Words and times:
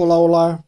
Hola, 0.00 0.14
hola. 0.14 0.64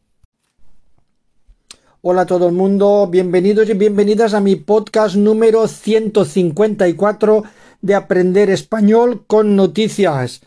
Hola 2.01 2.21
a 2.23 2.25
todo 2.25 2.49
el 2.49 2.53
mundo, 2.53 3.07
bienvenidos 3.09 3.69
y 3.69 3.73
bienvenidas 3.75 4.33
a 4.33 4.41
mi 4.41 4.57
podcast 4.57 5.15
número 5.15 5.69
154 5.69 7.43
de 7.81 7.95
Aprender 7.95 8.49
Español 8.49 9.23
con 9.27 9.55
Noticias. 9.55 10.41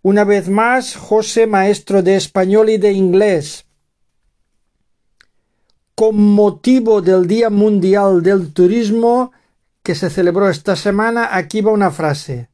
Una 0.00 0.22
vez 0.22 0.48
más, 0.48 0.94
José, 0.94 1.48
maestro 1.48 2.04
de 2.04 2.14
español 2.14 2.70
y 2.70 2.78
de 2.78 2.92
inglés. 2.92 3.66
Con 5.96 6.16
motivo 6.16 7.02
del 7.02 7.26
Día 7.26 7.50
Mundial 7.50 8.22
del 8.22 8.52
Turismo 8.52 9.32
que 9.82 9.96
se 9.96 10.08
celebró 10.08 10.48
esta 10.48 10.76
semana, 10.76 11.30
aquí 11.32 11.62
va 11.62 11.72
una 11.72 11.90
frase. 11.90 12.48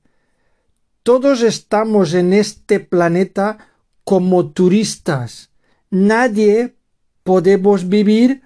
Todos 1.03 1.43
estamos 1.43 2.15
en 2.15 2.33
este 2.33 2.81
planeta 2.81 3.59
como 4.05 4.53
turistas. 4.53 5.50
Nadie 5.91 6.77
podemos 7.25 7.89
vivir 7.89 8.43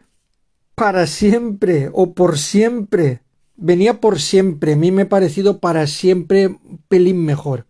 para 0.75 1.07
siempre 1.07 1.91
o 1.93 2.15
por 2.15 2.39
siempre. 2.39 3.21
Venía 3.57 4.01
por 4.01 4.21
siempre. 4.21 4.73
A 4.73 4.77
mí 4.77 4.91
me 4.91 5.03
ha 5.03 5.09
parecido 5.09 5.59
para 5.59 5.87
siempre 5.87 6.49
un 6.49 6.81
pelín 6.89 7.25
mejor. 7.25 7.67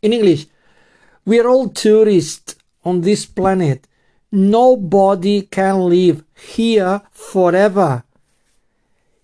In 0.00 0.12
English, 0.12 0.48
we 1.26 1.38
are 1.38 1.48
all 1.48 1.70
tourists 1.70 2.56
on 2.82 3.02
this 3.02 3.26
planet. 3.26 3.86
Nobody 4.30 5.42
can 5.42 5.88
live 5.88 6.24
here 6.56 7.02
forever. 7.12 8.04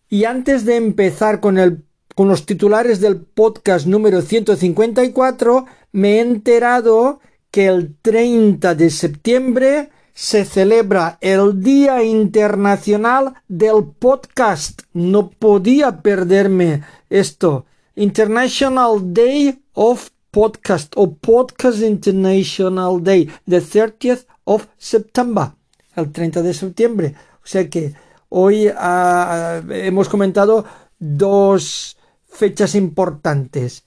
Y 0.08 0.24
antes 0.24 0.64
de 0.64 0.76
empezar 0.76 1.40
con, 1.40 1.58
el, 1.58 1.84
con 2.14 2.28
los 2.28 2.46
titulares 2.46 3.00
del 3.00 3.20
podcast 3.20 3.86
número 3.86 4.22
154, 4.22 5.66
me 5.92 6.16
he 6.16 6.20
enterado 6.20 7.20
que 7.54 7.66
el 7.66 7.94
30 8.02 8.74
de 8.74 8.90
septiembre 8.90 9.90
se 10.12 10.44
celebra 10.44 11.18
el 11.20 11.62
Día 11.62 12.02
Internacional 12.02 13.34
del 13.46 13.92
Podcast. 13.96 14.82
No 14.92 15.30
podía 15.30 16.02
perderme 16.02 16.82
esto. 17.08 17.64
International 17.94 19.14
Day 19.14 19.62
of 19.74 20.10
Podcast 20.32 20.94
o 20.96 21.14
Podcast 21.14 21.80
International 21.82 23.00
Day, 23.00 23.30
the 23.48 23.60
30th 23.60 24.26
of 24.42 24.66
September, 24.76 25.52
el 25.94 26.10
30 26.10 26.42
de 26.42 26.54
septiembre. 26.54 27.14
O 27.36 27.46
sea 27.46 27.70
que 27.70 27.94
hoy 28.30 28.66
uh, 28.66 29.62
hemos 29.70 30.08
comentado 30.08 30.64
dos 30.98 31.96
fechas 32.26 32.74
importantes. 32.74 33.84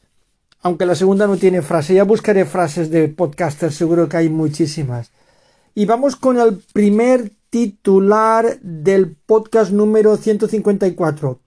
Aunque 0.61 0.85
la 0.85 0.95
segunda 0.95 1.27
no 1.27 1.37
tiene 1.37 1.61
frase. 1.61 1.93
Ya 1.93 2.03
buscaré 2.03 2.45
frases 2.45 2.89
de 2.89 3.07
podcaster, 3.09 3.71
seguro 3.71 4.09
que 4.09 4.17
hay 4.17 4.29
muchísimas. 4.29 5.11
Y 5.75 5.85
vamos 5.85 6.15
con 6.15 6.39
el 6.39 6.61
primer 6.73 7.31
titular 7.49 8.59
del 8.61 9.15
podcast 9.15 9.71
número 9.71 10.17
154. 10.17 11.39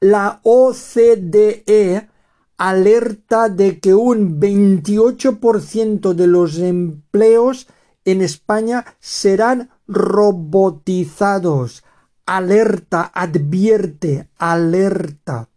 La 0.00 0.40
OCDE 0.42 2.08
alerta 2.56 3.48
de 3.48 3.80
que 3.80 3.94
un 3.94 4.40
28% 4.40 6.14
de 6.14 6.26
los 6.26 6.58
empleos 6.58 7.66
en 8.04 8.22
España 8.22 8.84
serán 9.00 9.70
robotizados. 9.86 11.84
Alerta, 12.26 13.10
advierte, 13.12 14.28
alerta. 14.38 15.48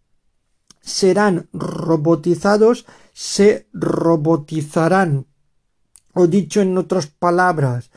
Serán 0.88 1.50
robotizados, 1.52 2.88
se 3.12 3.68
robotizarán. 3.74 5.28
O 6.14 6.28
dicho 6.28 6.62
en 6.62 6.78
otras 6.78 7.08
palabras, 7.08 7.92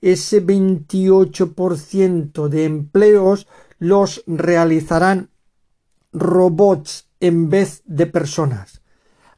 ese 0.00 0.42
28% 0.42 2.48
de 2.48 2.64
empleos 2.64 3.46
los 3.78 4.24
realizarán 4.26 5.28
robots 6.14 7.10
en 7.20 7.50
vez 7.50 7.82
de 7.84 8.06
personas. 8.06 8.80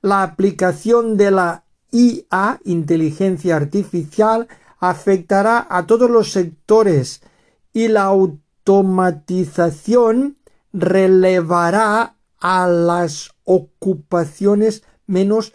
La 0.00 0.22
aplicación 0.22 1.16
de 1.16 1.32
la 1.32 1.64
IA, 1.90 2.60
inteligencia 2.64 3.56
artificial, 3.56 4.46
afectará 4.78 5.66
a 5.68 5.88
todos 5.88 6.08
los 6.08 6.30
sectores 6.30 7.20
y 7.72 7.88
la 7.88 8.04
automatización 8.04 10.36
relevará 10.72 12.14
a 12.42 12.66
las 12.66 13.30
ocupaciones 13.44 14.82
menos 15.06 15.54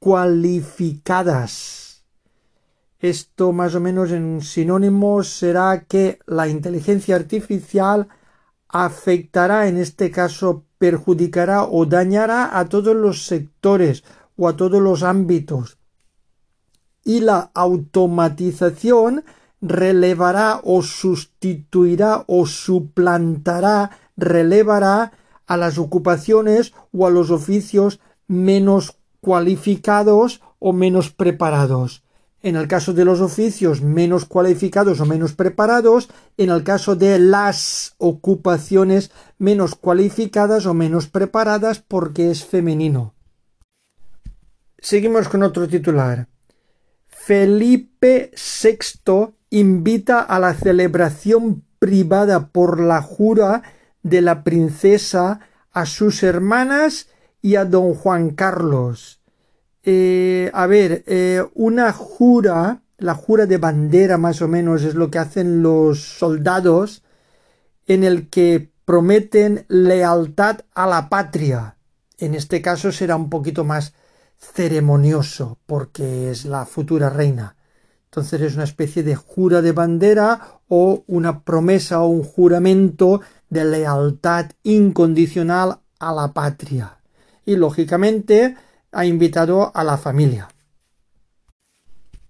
cualificadas. 0.00 2.04
Esto 2.98 3.52
más 3.52 3.76
o 3.76 3.80
menos 3.80 4.10
en 4.10 4.42
sinónimos 4.42 5.28
será 5.28 5.84
que 5.84 6.18
la 6.26 6.48
inteligencia 6.48 7.14
artificial 7.14 8.08
afectará 8.66 9.68
en 9.68 9.76
este 9.76 10.10
caso 10.10 10.64
perjudicará 10.78 11.62
o 11.62 11.86
dañará 11.86 12.58
a 12.58 12.64
todos 12.64 12.96
los 12.96 13.26
sectores 13.26 14.02
o 14.36 14.48
a 14.48 14.56
todos 14.56 14.82
los 14.82 15.04
ámbitos. 15.04 15.78
Y 17.04 17.20
la 17.20 17.52
automatización 17.54 19.24
relevará 19.60 20.60
o 20.64 20.82
sustituirá 20.82 22.24
o 22.26 22.46
suplantará, 22.46 23.92
relevará 24.16 25.12
a 25.46 25.56
las 25.56 25.78
ocupaciones 25.78 26.72
o 26.92 27.06
a 27.06 27.10
los 27.10 27.30
oficios 27.30 28.00
menos 28.26 28.98
cualificados 29.20 30.40
o 30.58 30.72
menos 30.72 31.10
preparados 31.10 32.02
en 32.46 32.54
el 32.54 32.68
caso 32.68 32.92
de 32.92 33.04
los 33.04 33.20
oficios 33.20 33.82
menos 33.82 34.24
cualificados 34.24 35.00
o 35.00 35.04
menos 35.04 35.32
preparados, 35.32 36.08
en 36.36 36.50
el 36.50 36.62
caso 36.62 36.94
de 36.94 37.18
las 37.18 37.96
ocupaciones 37.98 39.10
menos 39.36 39.74
cualificadas 39.74 40.64
o 40.66 40.72
menos 40.72 41.08
preparadas 41.08 41.80
porque 41.80 42.30
es 42.30 42.44
femenino. 42.44 43.14
Seguimos 44.78 45.28
con 45.28 45.42
otro 45.42 45.66
titular. 45.66 46.28
Felipe 47.08 48.30
VI 48.36 49.34
invita 49.50 50.20
a 50.20 50.38
la 50.38 50.54
celebración 50.54 51.64
privada 51.80 52.50
por 52.50 52.78
la 52.78 53.02
jura 53.02 53.64
de 54.06 54.22
la 54.22 54.44
princesa 54.44 55.40
a 55.72 55.84
sus 55.84 56.22
hermanas 56.22 57.08
y 57.42 57.56
a 57.56 57.64
don 57.64 57.94
Juan 57.94 58.30
Carlos. 58.30 59.20
Eh, 59.82 60.50
a 60.54 60.66
ver, 60.66 61.02
eh, 61.06 61.44
una 61.54 61.92
jura, 61.92 62.82
la 62.98 63.14
jura 63.14 63.46
de 63.46 63.58
bandera 63.58 64.16
más 64.16 64.42
o 64.42 64.48
menos 64.48 64.84
es 64.84 64.94
lo 64.94 65.10
que 65.10 65.18
hacen 65.18 65.62
los 65.62 66.00
soldados 66.00 67.02
en 67.86 68.04
el 68.04 68.28
que 68.28 68.70
prometen 68.84 69.64
lealtad 69.68 70.60
a 70.72 70.86
la 70.86 71.08
patria. 71.08 71.76
En 72.18 72.34
este 72.34 72.62
caso 72.62 72.92
será 72.92 73.16
un 73.16 73.28
poquito 73.28 73.64
más 73.64 73.92
ceremonioso 74.38 75.58
porque 75.66 76.30
es 76.30 76.44
la 76.44 76.64
futura 76.64 77.10
reina. 77.10 77.56
Entonces 78.04 78.40
es 78.40 78.54
una 78.54 78.64
especie 78.64 79.02
de 79.02 79.16
jura 79.16 79.62
de 79.62 79.72
bandera 79.72 80.60
o 80.68 81.04
una 81.06 81.42
promesa 81.42 82.00
o 82.00 82.08
un 82.08 82.22
juramento 82.22 83.20
de 83.50 83.64
lealtad 83.64 84.50
incondicional 84.62 85.80
a 85.98 86.12
la 86.12 86.32
patria. 86.32 86.98
Y 87.44 87.56
lógicamente 87.56 88.56
ha 88.92 89.04
invitado 89.04 89.70
a 89.74 89.84
la 89.84 89.96
familia. 89.98 90.48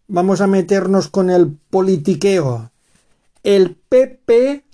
Vamos 0.08 0.40
a 0.40 0.46
meternos 0.46 1.08
con 1.08 1.30
el 1.30 1.56
politiqueo. 1.70 2.70
El 3.42 3.76
PP 3.76 4.64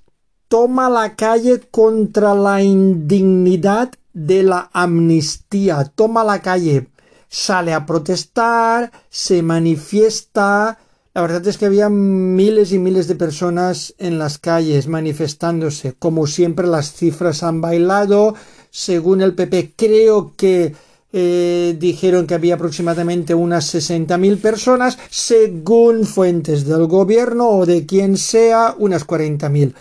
toma 0.47 0.89
la 0.89 1.15
calle 1.15 1.59
contra 1.71 2.35
la 2.35 2.61
indignidad 2.61 3.91
de 4.13 4.43
la 4.43 4.69
amnistía. 4.73 5.85
Toma 5.85 6.23
la 6.23 6.41
calle. 6.41 6.89
Sale 7.29 7.73
a 7.73 7.85
protestar, 7.87 8.91
se 9.09 9.41
manifiesta. 9.41 10.77
La 11.13 11.21
verdad 11.21 11.45
es 11.45 11.59
que 11.59 11.67
había 11.67 11.89
miles 11.89 12.71
y 12.71 12.79
miles 12.79 13.07
de 13.07 13.13
personas 13.13 13.93
en 13.99 14.17
las 14.17 14.39
calles 14.39 14.87
manifestándose. 14.87 15.93
Como 15.93 16.25
siempre 16.25 16.65
las 16.65 16.93
cifras 16.93 17.43
han 17.43 17.61
bailado. 17.61 18.33
Según 18.71 19.21
el 19.21 19.35
PP 19.35 19.73
creo 19.75 20.33
que 20.35 20.73
eh, 21.11 21.77
dijeron 21.79 22.25
que 22.25 22.33
había 22.33 22.55
aproximadamente 22.55 23.35
unas 23.35 23.75
60.000 23.75 24.41
personas, 24.41 24.97
según 25.11 26.07
fuentes 26.07 26.65
del 26.65 26.87
gobierno 26.87 27.47
o 27.47 27.67
de 27.67 27.85
quien 27.85 28.17
sea, 28.17 28.73
unas 28.79 29.05
40.000. 29.05 29.75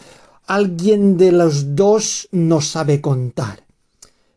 Alguien 0.48 1.16
de 1.16 1.32
los 1.32 1.74
dos 1.74 2.28
no 2.32 2.60
sabe 2.60 3.00
contar. 3.00 3.64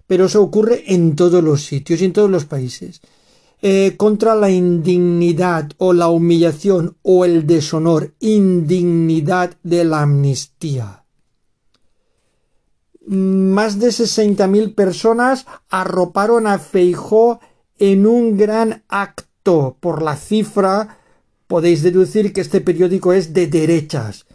Pero 0.07 0.27
eso 0.27 0.41
ocurre 0.41 0.85
en 0.87 1.17
todos 1.17 1.43
los 1.43 1.65
sitios 1.65 1.99
y 1.99 2.05
en 2.05 2.13
todos 2.13 2.29
los 2.29 2.45
países. 2.45 3.01
Eh, 3.67 3.95
contra 3.97 4.35
la 4.35 4.51
indignidad 4.51 5.71
o 5.77 5.91
la 5.93 6.09
humillación 6.09 6.97
o 7.01 7.25
el 7.25 7.47
deshonor, 7.47 8.13
indignidad 8.19 9.57
de 9.63 9.83
la 9.85 10.03
amnistía 10.03 11.05
más 13.05 13.79
de 13.79 13.87
60.000 13.87 14.73
personas 14.73 15.45
arroparon 15.69 16.47
a 16.47 16.57
Feijó 16.57 17.39
en 17.77 18.07
un 18.07 18.37
gran 18.37 18.83
acto 18.87 19.77
por 19.79 20.01
la 20.01 20.15
cifra 20.15 20.97
podéis 21.47 21.83
deducir 21.83 22.33
que 22.33 22.41
este 22.41 22.61
periódico 22.61 23.13
es 23.13 23.33
de 23.33 23.47
derechas. 23.47 24.25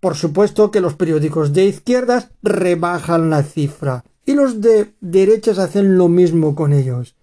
Por 0.00 0.16
supuesto 0.16 0.70
que 0.70 0.80
los 0.80 0.94
periódicos 0.94 1.52
de 1.52 1.66
izquierdas 1.66 2.30
rebajan 2.42 3.30
la 3.30 3.42
cifra 3.42 4.04
y 4.26 4.34
los 4.34 4.60
de 4.60 4.94
derechas 5.00 5.58
hacen 5.58 5.96
lo 5.96 6.08
mismo 6.08 6.54
con 6.54 6.72
ellos. 6.72 7.14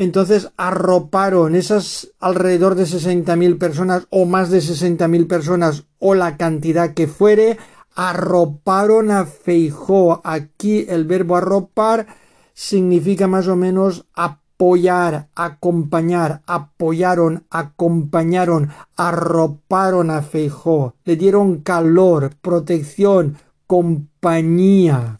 Entonces 0.00 0.48
arroparon 0.56 1.54
esas 1.54 2.10
alrededor 2.20 2.74
de 2.74 2.84
60.000 2.84 3.58
personas 3.58 4.06
o 4.08 4.24
más 4.24 4.48
de 4.48 4.60
60.000 4.60 5.26
personas 5.26 5.84
o 5.98 6.14
la 6.14 6.38
cantidad 6.38 6.94
que 6.94 7.06
fuere, 7.06 7.58
arroparon 7.94 9.10
a 9.10 9.26
Feijó. 9.26 10.22
Aquí 10.24 10.86
el 10.88 11.04
verbo 11.04 11.36
arropar 11.36 12.06
significa 12.54 13.26
más 13.26 13.46
o 13.46 13.56
menos 13.56 14.06
apoyar, 14.14 15.28
acompañar, 15.34 16.40
apoyaron, 16.46 17.44
acompañaron, 17.50 18.70
arroparon 18.96 20.10
a 20.10 20.22
Feijó, 20.22 20.94
le 21.04 21.16
dieron 21.16 21.58
calor, 21.58 22.36
protección, 22.40 23.36
compañía. 23.66 25.18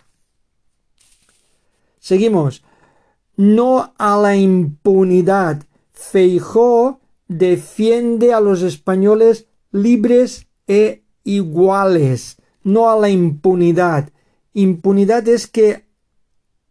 Seguimos 1.98 2.62
no 3.40 3.94
a 3.96 4.18
la 4.18 4.36
impunidad. 4.36 5.64
Feijó 5.94 7.00
defiende 7.26 8.34
a 8.34 8.40
los 8.40 8.60
españoles 8.60 9.46
libres 9.72 10.46
e 10.66 11.04
iguales, 11.24 12.36
no 12.62 12.90
a 12.90 12.98
la 12.98 13.08
impunidad. 13.08 14.10
Impunidad 14.52 15.26
es 15.26 15.46
que 15.46 15.86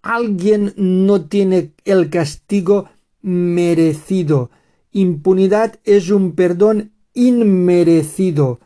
alguien 0.03 0.75
no 0.77 1.25
tiene 1.25 1.73
el 1.85 2.11
castigo 2.11 2.87
merecido. 3.23 4.51
Impunidad 4.91 5.79
es 5.85 6.11
un 6.11 6.33
perdón 6.33 6.91
inmerecido. 7.15 8.59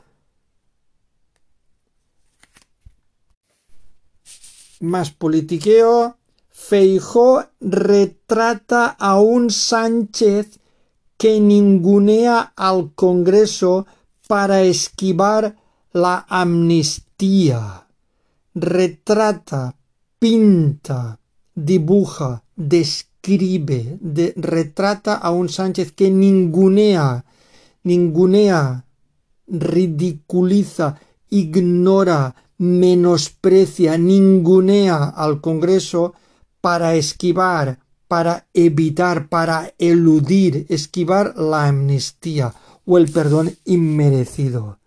Más 4.82 5.12
politiqueo. 5.12 6.18
Feijó 6.74 7.46
retrata 7.62 8.88
a 8.88 9.20
un 9.20 9.52
Sánchez 9.52 10.60
que 11.20 11.40
ningunea 11.40 12.52
al 12.56 12.94
Congreso 12.96 13.86
para 14.28 14.64
esquivar 14.64 15.56
la 15.92 16.26
amnistía. 16.28 17.86
Retrata, 18.56 19.76
pinta, 20.18 21.20
dibuja, 21.54 22.42
describe, 22.56 24.00
retrata 24.36 25.14
a 25.14 25.30
un 25.30 25.50
Sánchez 25.50 25.92
que 25.92 26.10
ningunea, 26.10 27.24
ningunea, 27.84 28.84
ridiculiza, 29.46 31.00
ignora, 31.30 32.34
menosprecia, 32.58 33.96
ningunea 33.96 35.04
al 35.04 35.40
Congreso 35.40 36.16
para 36.64 36.96
esquivar, 36.96 37.80
para 38.08 38.48
evitar, 38.54 39.28
para 39.28 39.74
eludir, 39.78 40.66
esquivar 40.70 41.36
la 41.36 41.68
amnistía 41.68 42.54
o 42.86 42.98
el 42.98 43.12
perdón 43.12 43.54
inmerecido. 43.66 44.78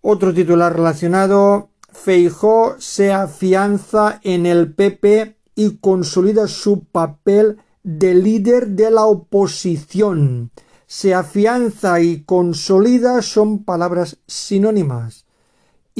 Otro 0.00 0.34
titular 0.34 0.74
relacionado, 0.74 1.68
Feijó 1.92 2.74
se 2.80 3.12
afianza 3.12 4.18
en 4.24 4.46
el 4.46 4.74
PP 4.74 5.36
y 5.54 5.76
consolida 5.76 6.48
su 6.48 6.82
papel 6.86 7.58
de 7.84 8.14
líder 8.16 8.70
de 8.70 8.90
la 8.90 9.04
oposición. 9.04 10.50
Se 10.88 11.14
afianza 11.14 12.00
y 12.00 12.24
consolida 12.24 13.22
son 13.22 13.62
palabras 13.62 14.18
sinónimas 14.26 15.24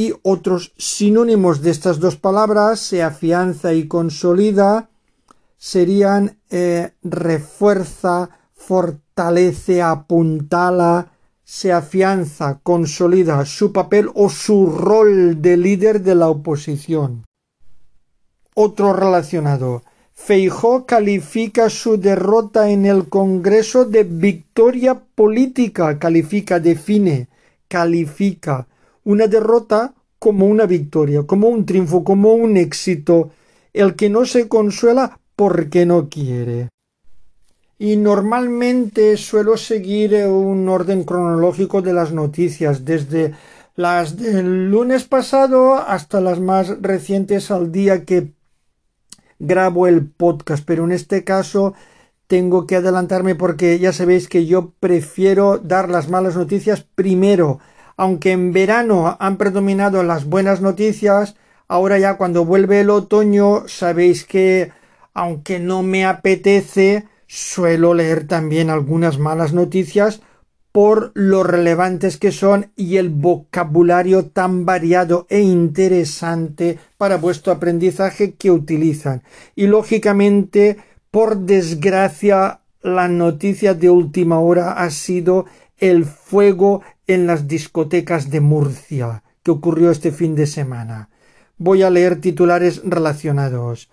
y 0.00 0.14
otros 0.22 0.72
sinónimos 0.78 1.60
de 1.60 1.70
estas 1.70 2.00
dos 2.00 2.16
palabras, 2.16 2.80
se 2.80 3.02
afianza 3.02 3.74
y 3.74 3.86
consolida, 3.86 4.88
serían 5.58 6.38
eh, 6.48 6.92
refuerza, 7.02 8.30
fortalece, 8.54 9.82
apuntala, 9.82 11.08
se 11.44 11.70
afianza, 11.70 12.60
consolida 12.62 13.44
su 13.44 13.74
papel 13.74 14.08
o 14.14 14.30
su 14.30 14.70
rol 14.70 15.42
de 15.42 15.58
líder 15.58 16.00
de 16.00 16.14
la 16.14 16.30
oposición. 16.30 17.26
Otro 18.54 18.94
relacionado. 18.94 19.82
Feijó 20.14 20.86
califica 20.86 21.68
su 21.68 21.98
derrota 21.98 22.70
en 22.70 22.86
el 22.86 23.10
Congreso 23.10 23.84
de 23.84 24.04
victoria 24.04 24.94
política, 25.14 25.98
califica, 25.98 26.58
define, 26.58 27.28
califica 27.68 28.66
una 29.04 29.26
derrota 29.26 29.94
como 30.18 30.46
una 30.46 30.66
victoria, 30.66 31.22
como 31.24 31.48
un 31.48 31.64
triunfo, 31.64 32.04
como 32.04 32.34
un 32.34 32.56
éxito, 32.56 33.30
el 33.72 33.94
que 33.94 34.10
no 34.10 34.24
se 34.26 34.48
consuela 34.48 35.18
porque 35.34 35.86
no 35.86 36.08
quiere. 36.08 36.68
Y 37.78 37.96
normalmente 37.96 39.16
suelo 39.16 39.56
seguir 39.56 40.14
un 40.26 40.68
orden 40.68 41.04
cronológico 41.04 41.80
de 41.80 41.94
las 41.94 42.12
noticias, 42.12 42.84
desde 42.84 43.32
las 43.76 44.18
del 44.18 44.70
lunes 44.70 45.04
pasado 45.04 45.76
hasta 45.76 46.20
las 46.20 46.40
más 46.40 46.82
recientes 46.82 47.50
al 47.50 47.72
día 47.72 48.04
que 48.04 48.34
grabo 49.38 49.86
el 49.86 50.06
podcast, 50.06 50.64
pero 50.66 50.84
en 50.84 50.92
este 50.92 51.24
caso 51.24 51.72
tengo 52.26 52.66
que 52.66 52.76
adelantarme 52.76 53.34
porque 53.34 53.78
ya 53.78 53.94
sabéis 53.94 54.28
que 54.28 54.44
yo 54.44 54.74
prefiero 54.78 55.56
dar 55.56 55.88
las 55.88 56.10
malas 56.10 56.36
noticias 56.36 56.86
primero 56.94 57.58
aunque 58.00 58.32
en 58.32 58.54
verano 58.54 59.18
han 59.20 59.36
predominado 59.36 60.02
las 60.02 60.24
buenas 60.24 60.62
noticias, 60.62 61.36
ahora 61.68 61.98
ya 61.98 62.16
cuando 62.16 62.46
vuelve 62.46 62.80
el 62.80 62.88
otoño 62.88 63.68
sabéis 63.68 64.24
que 64.24 64.72
aunque 65.12 65.58
no 65.58 65.82
me 65.82 66.06
apetece, 66.06 67.04
suelo 67.26 67.92
leer 67.92 68.26
también 68.26 68.70
algunas 68.70 69.18
malas 69.18 69.52
noticias 69.52 70.22
por 70.72 71.12
lo 71.12 71.42
relevantes 71.42 72.16
que 72.16 72.32
son 72.32 72.70
y 72.74 72.96
el 72.96 73.10
vocabulario 73.10 74.24
tan 74.24 74.64
variado 74.64 75.26
e 75.28 75.40
interesante 75.40 76.78
para 76.96 77.18
vuestro 77.18 77.52
aprendizaje 77.52 78.32
que 78.32 78.50
utilizan. 78.50 79.22
Y 79.54 79.66
lógicamente, 79.66 80.78
por 81.10 81.40
desgracia, 81.40 82.60
la 82.80 83.08
noticia 83.08 83.74
de 83.74 83.90
última 83.90 84.40
hora 84.40 84.72
ha 84.72 84.88
sido 84.88 85.44
el 85.76 86.04
fuego 86.04 86.82
en 87.10 87.26
las 87.26 87.48
discotecas 87.48 88.30
de 88.30 88.40
Murcia, 88.40 89.24
que 89.42 89.50
ocurrió 89.50 89.90
este 89.90 90.12
fin 90.12 90.36
de 90.36 90.46
semana. 90.46 91.08
Voy 91.58 91.82
a 91.82 91.90
leer 91.90 92.20
titulares 92.20 92.82
relacionados. 92.84 93.90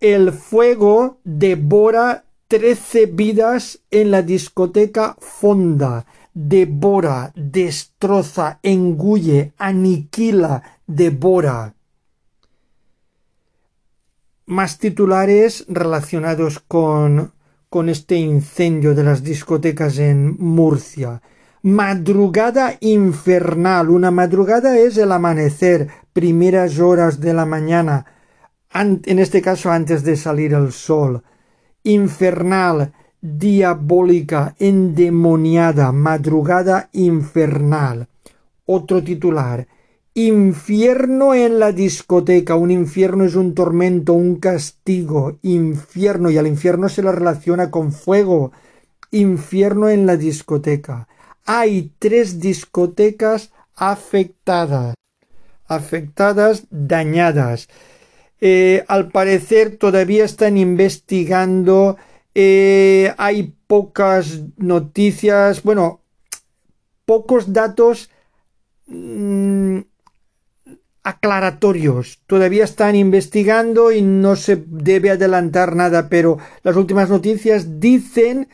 El 0.00 0.32
fuego 0.32 1.18
devora 1.24 2.24
trece 2.48 3.04
vidas 3.04 3.80
en 3.90 4.10
la 4.10 4.22
discoteca 4.22 5.14
Fonda. 5.20 6.06
Devora, 6.32 7.32
destroza, 7.34 8.60
engulle, 8.62 9.52
aniquila, 9.58 10.62
devora. 10.86 11.74
Más 14.46 14.78
titulares 14.78 15.66
relacionados 15.68 16.60
con, 16.60 17.32
con 17.68 17.90
este 17.90 18.16
incendio 18.16 18.94
de 18.94 19.04
las 19.04 19.22
discotecas 19.22 19.98
en 19.98 20.34
Murcia 20.38 21.20
madrugada 21.62 22.76
infernal. 22.80 23.90
Una 23.90 24.10
madrugada 24.10 24.76
es 24.78 24.96
el 24.98 25.12
amanecer, 25.12 25.88
primeras 26.12 26.78
horas 26.78 27.20
de 27.20 27.32
la 27.32 27.46
mañana, 27.46 28.04
en 28.74 29.18
este 29.18 29.40
caso 29.40 29.70
antes 29.70 30.02
de 30.02 30.16
salir 30.16 30.54
el 30.54 30.72
sol. 30.72 31.22
Infernal, 31.84 32.92
diabólica, 33.20 34.54
endemoniada, 34.58 35.92
madrugada 35.92 36.88
infernal. 36.92 38.08
Otro 38.66 39.02
titular. 39.02 39.66
Infierno 40.14 41.34
en 41.34 41.58
la 41.58 41.72
discoteca. 41.72 42.54
Un 42.54 42.70
infierno 42.70 43.24
es 43.24 43.34
un 43.34 43.54
tormento, 43.54 44.12
un 44.12 44.36
castigo. 44.36 45.38
Infierno. 45.42 46.30
Y 46.30 46.38
al 46.38 46.46
infierno 46.46 46.88
se 46.88 47.02
le 47.02 47.12
relaciona 47.12 47.70
con 47.70 47.92
fuego. 47.92 48.52
Infierno 49.10 49.88
en 49.88 50.06
la 50.06 50.16
discoteca 50.16 51.08
hay 51.44 51.92
tres 51.98 52.40
discotecas 52.40 53.52
afectadas, 53.74 54.94
afectadas, 55.66 56.64
dañadas. 56.70 57.68
Eh, 58.40 58.84
al 58.88 59.10
parecer 59.10 59.76
todavía 59.76 60.24
están 60.24 60.56
investigando, 60.56 61.96
eh, 62.34 63.14
hay 63.18 63.54
pocas 63.66 64.40
noticias, 64.56 65.62
bueno, 65.62 66.00
pocos 67.04 67.52
datos 67.52 68.10
mm, 68.86 69.78
aclaratorios. 71.02 72.20
Todavía 72.26 72.64
están 72.64 72.94
investigando 72.96 73.92
y 73.92 74.02
no 74.02 74.36
se 74.36 74.62
debe 74.66 75.10
adelantar 75.10 75.74
nada, 75.74 76.08
pero 76.08 76.38
las 76.62 76.76
últimas 76.76 77.10
noticias 77.10 77.80
dicen 77.80 78.48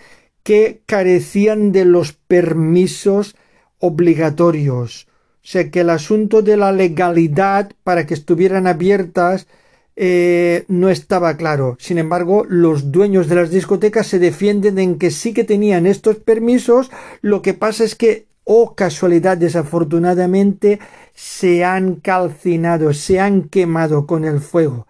que 0.48 0.80
carecían 0.86 1.72
de 1.72 1.84
los 1.84 2.14
permisos 2.14 3.36
obligatorios. 3.80 5.06
O 5.44 5.46
sea 5.46 5.70
que 5.70 5.80
el 5.80 5.90
asunto 5.90 6.40
de 6.40 6.56
la 6.56 6.72
legalidad 6.72 7.72
para 7.84 8.06
que 8.06 8.14
estuvieran 8.14 8.66
abiertas 8.66 9.46
eh, 9.94 10.64
no 10.68 10.88
estaba 10.88 11.36
claro. 11.36 11.76
Sin 11.78 11.98
embargo, 11.98 12.46
los 12.48 12.90
dueños 12.90 13.28
de 13.28 13.34
las 13.34 13.50
discotecas 13.50 14.06
se 14.06 14.18
defienden 14.18 14.78
en 14.78 14.98
que 14.98 15.10
sí 15.10 15.34
que 15.34 15.44
tenían 15.44 15.84
estos 15.84 16.16
permisos. 16.16 16.90
Lo 17.20 17.42
que 17.42 17.52
pasa 17.52 17.84
es 17.84 17.94
que, 17.94 18.24
oh 18.44 18.74
casualidad, 18.74 19.36
desafortunadamente, 19.36 20.78
se 21.12 21.62
han 21.62 21.96
calcinado, 21.96 22.94
se 22.94 23.20
han 23.20 23.50
quemado 23.50 24.06
con 24.06 24.24
el 24.24 24.40
fuego. 24.40 24.86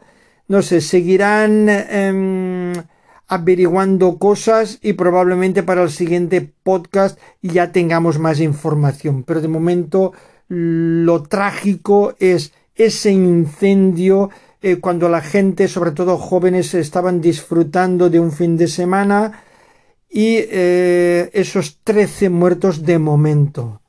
No 0.47 0.63
sé, 0.63 0.81
seguirán 0.81 1.69
em, 1.69 2.75
averiguando 3.29 4.19
cosas 4.19 4.79
y 4.83 4.95
probablemente 4.95 5.63
para 5.63 5.83
el 5.83 5.91
siguiente 5.91 6.41
podcast 6.63 7.19
ya 7.43 7.73
tengamos 7.73 8.19
más 8.19 8.41
información. 8.41 9.23
Pero 9.23 9.41
de 9.41 9.49
momento 9.49 10.13
lo 10.49 11.23
trágico 11.23 12.15
es 12.19 12.53
ese 12.75 13.13
incendio 13.13 14.31
eh, 14.63 14.77
cuando 14.77 15.09
la 15.09 15.21
gente, 15.21 15.69
sobre 15.69 15.93
todo 15.93 16.17
jóvenes, 16.17 16.75
estaban 16.75 17.21
disfrutando 17.21 18.11
de 18.11 18.19
un 18.19 18.33
fin 18.33 18.57
de 18.57 18.67
semana 18.67 19.43
y 20.11 20.39
eh, 20.39 21.31
esos 21.33 21.79
13 21.85 22.31
muertos 22.31 22.85
de 22.85 22.99
momento. 22.99 23.83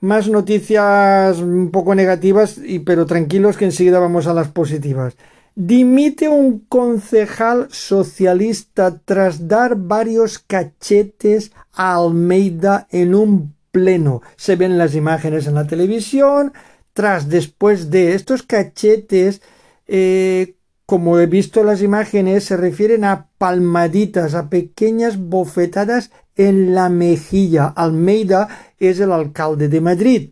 Más 0.00 0.28
noticias 0.28 1.38
un 1.38 1.70
poco 1.70 1.94
negativas, 1.94 2.58
y, 2.58 2.80
pero 2.80 3.06
tranquilos 3.06 3.56
que 3.56 3.66
enseguida 3.66 3.98
vamos 4.00 4.26
a 4.26 4.34
las 4.34 4.48
positivas. 4.48 5.14
Dimite 5.54 6.28
un 6.28 6.60
concejal 6.68 7.68
socialista 7.70 8.98
tras 9.04 9.48
dar 9.48 9.76
varios 9.76 10.38
cachetes 10.38 11.52
a 11.72 11.96
Almeida 11.96 12.86
en 12.90 13.14
un 13.14 13.54
pleno. 13.72 14.22
Se 14.36 14.56
ven 14.56 14.78
las 14.78 14.94
imágenes 14.94 15.46
en 15.46 15.54
la 15.54 15.66
televisión. 15.66 16.52
Tras, 16.92 17.28
después 17.28 17.90
de 17.90 18.14
estos 18.14 18.42
cachetes, 18.42 19.42
eh, 19.86 20.54
como 20.86 21.18
he 21.18 21.26
visto 21.26 21.62
las 21.62 21.82
imágenes, 21.82 22.44
se 22.44 22.56
refieren 22.56 23.04
a 23.04 23.28
palmaditas, 23.38 24.34
a 24.34 24.50
pequeñas 24.50 25.18
bofetadas 25.18 26.10
en 26.36 26.74
la 26.74 26.88
mejilla. 26.88 27.66
Almeida 27.66 28.48
es 28.78 28.98
el 29.00 29.12
alcalde 29.12 29.68
de 29.68 29.80
Madrid 29.80 30.30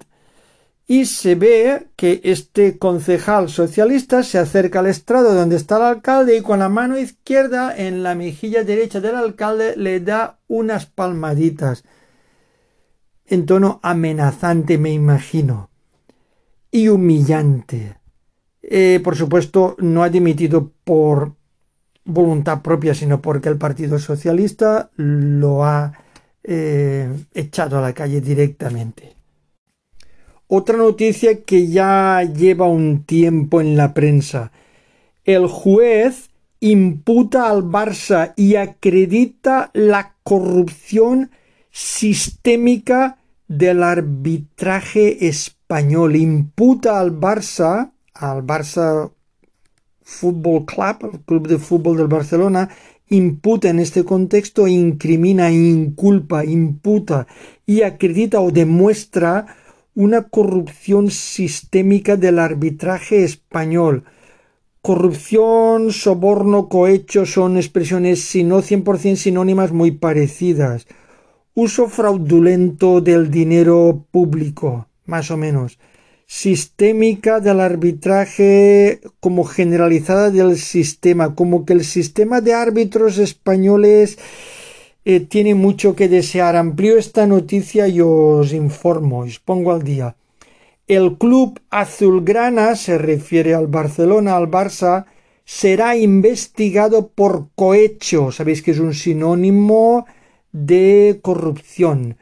y 0.90 1.04
se 1.04 1.34
ve 1.34 1.88
que 1.96 2.22
este 2.24 2.78
concejal 2.78 3.50
socialista 3.50 4.22
se 4.22 4.38
acerca 4.38 4.78
al 4.78 4.86
estrado 4.86 5.34
donde 5.34 5.56
está 5.56 5.76
el 5.76 5.82
alcalde 5.82 6.38
y 6.38 6.40
con 6.40 6.60
la 6.60 6.70
mano 6.70 6.98
izquierda 6.98 7.76
en 7.76 8.02
la 8.02 8.14
mejilla 8.14 8.64
derecha 8.64 8.98
del 8.98 9.14
alcalde 9.14 9.76
le 9.76 10.00
da 10.00 10.38
unas 10.48 10.86
palmaditas 10.86 11.84
en 13.26 13.44
tono 13.44 13.80
amenazante 13.82 14.78
me 14.78 14.90
imagino 14.90 15.68
y 16.70 16.88
humillante. 16.88 17.98
Eh, 18.62 19.00
por 19.04 19.14
supuesto 19.14 19.76
no 19.78 20.02
ha 20.02 20.08
dimitido 20.08 20.72
por 20.84 21.34
voluntad 22.06 22.62
propia 22.62 22.94
sino 22.94 23.20
porque 23.20 23.50
el 23.50 23.58
Partido 23.58 23.98
Socialista 23.98 24.90
lo 24.96 25.66
ha 25.66 25.92
eh, 26.42 27.12
echado 27.34 27.76
a 27.76 27.82
la 27.82 27.92
calle 27.92 28.22
directamente. 28.22 29.17
Otra 30.50 30.78
noticia 30.78 31.42
que 31.42 31.68
ya 31.68 32.22
lleva 32.22 32.66
un 32.66 33.04
tiempo 33.04 33.60
en 33.60 33.76
la 33.76 33.92
prensa. 33.92 34.50
El 35.24 35.46
juez 35.46 36.30
imputa 36.60 37.50
al 37.50 37.64
Barça 37.64 38.32
y 38.34 38.56
acredita 38.56 39.70
la 39.74 40.14
corrupción 40.22 41.30
sistémica 41.70 43.18
del 43.46 43.82
arbitraje 43.82 45.28
español. 45.28 46.16
Imputa 46.16 46.98
al 46.98 47.12
Barça, 47.20 47.92
al 48.14 48.42
Barça 48.42 49.10
Fútbol 50.02 50.64
Club, 50.64 51.10
el 51.12 51.20
club 51.20 51.46
de 51.46 51.58
fútbol 51.58 51.98
del 51.98 52.08
Barcelona, 52.08 52.70
imputa 53.10 53.68
en 53.68 53.80
este 53.80 54.02
contexto, 54.02 54.66
incrimina, 54.66 55.50
inculpa, 55.50 56.46
imputa 56.46 57.26
y 57.66 57.82
acredita 57.82 58.40
o 58.40 58.50
demuestra 58.50 59.57
una 59.98 60.28
corrupción 60.28 61.10
sistémica 61.10 62.16
del 62.16 62.38
arbitraje 62.38 63.24
español. 63.24 64.04
Corrupción, 64.80 65.90
soborno, 65.90 66.68
cohecho 66.68 67.26
son 67.26 67.56
expresiones, 67.56 68.22
si 68.22 68.44
no 68.44 68.62
100% 68.62 69.16
sinónimas, 69.16 69.72
muy 69.72 69.90
parecidas. 69.90 70.86
Uso 71.52 71.88
fraudulento 71.88 73.00
del 73.00 73.28
dinero 73.32 74.06
público, 74.12 74.86
más 75.04 75.32
o 75.32 75.36
menos. 75.36 75.80
Sistémica 76.26 77.40
del 77.40 77.58
arbitraje 77.58 79.00
como 79.18 79.42
generalizada 79.42 80.30
del 80.30 80.58
sistema, 80.58 81.34
como 81.34 81.64
que 81.64 81.72
el 81.72 81.84
sistema 81.84 82.40
de 82.40 82.54
árbitros 82.54 83.18
españoles 83.18 84.16
eh, 85.10 85.20
tiene 85.20 85.54
mucho 85.54 85.96
que 85.96 86.06
desear. 86.06 86.54
Amplío 86.54 86.98
esta 86.98 87.26
noticia 87.26 87.88
y 87.88 87.98
os 88.02 88.52
informo, 88.52 89.20
os 89.20 89.38
pongo 89.38 89.72
al 89.72 89.82
día. 89.82 90.16
El 90.86 91.16
club 91.16 91.58
azulgrana, 91.70 92.76
se 92.76 92.98
refiere 92.98 93.54
al 93.54 93.68
Barcelona, 93.68 94.36
al 94.36 94.50
Barça, 94.50 95.06
será 95.46 95.96
investigado 95.96 97.08
por 97.08 97.48
cohecho. 97.54 98.32
Sabéis 98.32 98.60
que 98.60 98.72
es 98.72 98.80
un 98.80 98.92
sinónimo 98.92 100.04
de 100.52 101.20
corrupción. 101.22 102.18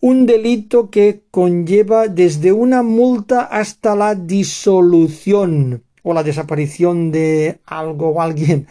Un 0.00 0.26
delito 0.26 0.90
que 0.90 1.22
conlleva 1.32 2.06
desde 2.06 2.52
una 2.52 2.84
multa 2.84 3.40
hasta 3.40 3.96
la 3.96 4.14
disolución 4.14 5.82
o 6.04 6.14
la 6.14 6.22
desaparición 6.22 7.10
de 7.10 7.58
algo 7.66 8.10
o 8.10 8.20
alguien. 8.20 8.68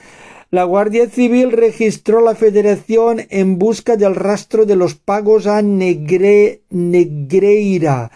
La 0.56 0.64
Guardia 0.64 1.10
Civil 1.10 1.52
registró 1.52 2.22
la 2.22 2.34
federación 2.34 3.24
en 3.30 3.60
busca 3.60 3.98
del 3.98 4.16
rastro 4.16 4.66
de 4.66 4.78
los 4.78 4.96
pagos 4.96 5.48
a 5.48 5.62
Negre, 5.62 6.62
Negreira. 6.70 8.10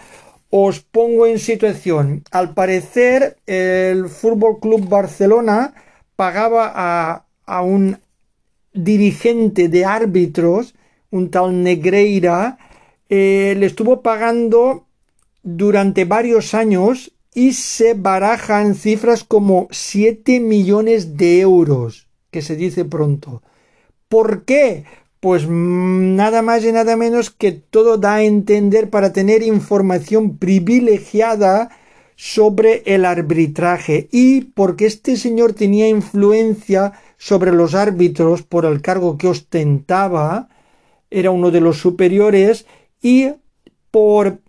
Os 0.50 0.80
pongo 0.80 1.28
en 1.28 1.38
situación. 1.38 2.24
Al 2.32 2.54
parecer, 2.54 3.36
el 3.46 4.08
Fútbol 4.08 4.62
Club 4.62 4.88
Barcelona 4.88 5.74
pagaba 6.16 6.72
a, 6.74 7.26
a 7.46 7.62
un 7.62 8.00
dirigente 8.72 9.68
de 9.68 9.84
árbitros, 9.84 10.76
un 11.12 11.32
tal 11.32 11.62
Negreira, 11.62 12.58
eh, 13.10 13.54
le 13.58 13.66
estuvo 13.66 14.02
pagando 14.02 14.86
durante 15.44 16.06
varios 16.06 16.54
años 16.54 17.12
y 17.34 17.52
se 17.52 17.96
barajan 17.96 18.76
cifras 18.76 19.26
como 19.26 19.68
7 19.72 20.40
millones 20.40 21.18
de 21.18 21.42
euros 21.42 22.09
que 22.32 22.42
se 22.42 22.56
dice 22.56 22.86
pronto. 22.86 23.42
¿Por 24.08 24.44
qué? 24.46 24.86
Pues 25.20 25.46
mm, 25.48 26.16
nada 26.16 26.42
más 26.42 26.64
y 26.64 26.72
nada 26.72 26.96
menos 26.96 27.30
que 27.30 27.52
todo 27.52 27.98
da 27.98 28.16
a 28.16 28.24
entender 28.24 28.90
para 28.90 29.14
tener 29.14 29.44
información 29.44 30.38
privilegiada 30.38 31.70
sobre 32.16 32.84
el 32.86 33.06
arbitraje 33.06 34.10
y 34.12 34.42
porque 34.42 34.86
este 34.86 35.16
señor 35.16 35.54
tenía 35.54 35.88
influencia 35.88 36.94
sobre 37.18 37.52
los 37.52 37.76
árbitros 37.76 38.44
por 38.44 38.66
el 38.66 38.82
cargo 38.82 39.18
que 39.18 39.28
ostentaba, 39.28 40.50
era 41.10 41.32
uno 41.32 41.50
de 41.52 41.62
los 41.62 41.78
superiores 41.78 42.66
y 43.02 43.30
por 43.92 44.40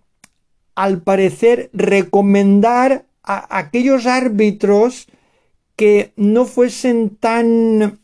al 0.75 1.01
parecer 1.01 1.69
recomendar 1.73 3.05
a 3.23 3.57
aquellos 3.57 4.05
árbitros 4.05 5.07
que 5.75 6.13
no 6.15 6.45
fuesen 6.45 7.17
tan 7.17 7.99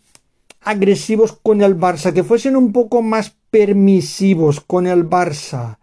agresivos 0.62 1.32
con 1.32 1.62
el 1.62 1.78
Barça, 1.78 2.14
que 2.14 2.24
fuesen 2.24 2.56
un 2.56 2.74
poco 2.74 3.02
más 3.02 3.36
permisivos 3.50 4.60
con 4.60 4.88
el 4.88 5.10
Barça. 5.10 5.78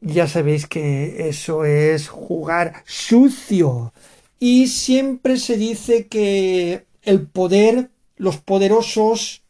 Ya 0.00 0.26
sabéis 0.26 0.66
que 0.66 1.28
eso 1.28 1.64
es 1.64 2.08
jugar 2.08 2.82
sucio. 2.86 3.92
Y 4.40 4.68
siempre 4.68 5.36
se 5.36 5.56
dice 5.56 6.08
que 6.08 6.84
el 7.02 7.26
poder, 7.26 7.90
los 8.16 8.38
poderosos, 8.38 9.42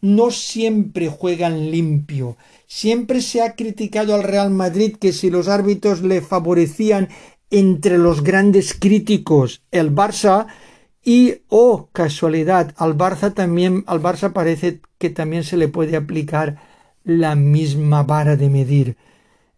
no 0.00 0.30
siempre 0.30 1.08
juegan 1.08 1.70
limpio. 1.70 2.36
Siempre 2.66 3.20
se 3.20 3.42
ha 3.42 3.54
criticado 3.54 4.14
al 4.14 4.22
Real 4.22 4.50
Madrid 4.50 4.96
que 4.98 5.12
si 5.12 5.30
los 5.30 5.48
árbitros 5.48 6.02
le 6.02 6.20
favorecían 6.20 7.08
entre 7.50 7.98
los 7.98 8.22
grandes 8.22 8.74
críticos 8.74 9.62
el 9.70 9.94
Barça 9.94 10.46
y, 11.04 11.42
oh 11.48 11.88
casualidad, 11.92 12.74
al 12.76 12.96
Barça 12.96 13.32
también, 13.32 13.84
al 13.86 14.02
Barça 14.02 14.32
parece 14.32 14.80
que 14.98 15.10
también 15.10 15.44
se 15.44 15.56
le 15.56 15.68
puede 15.68 15.96
aplicar 15.96 16.56
la 17.04 17.36
misma 17.36 18.02
vara 18.02 18.36
de 18.36 18.50
medir. 18.50 18.96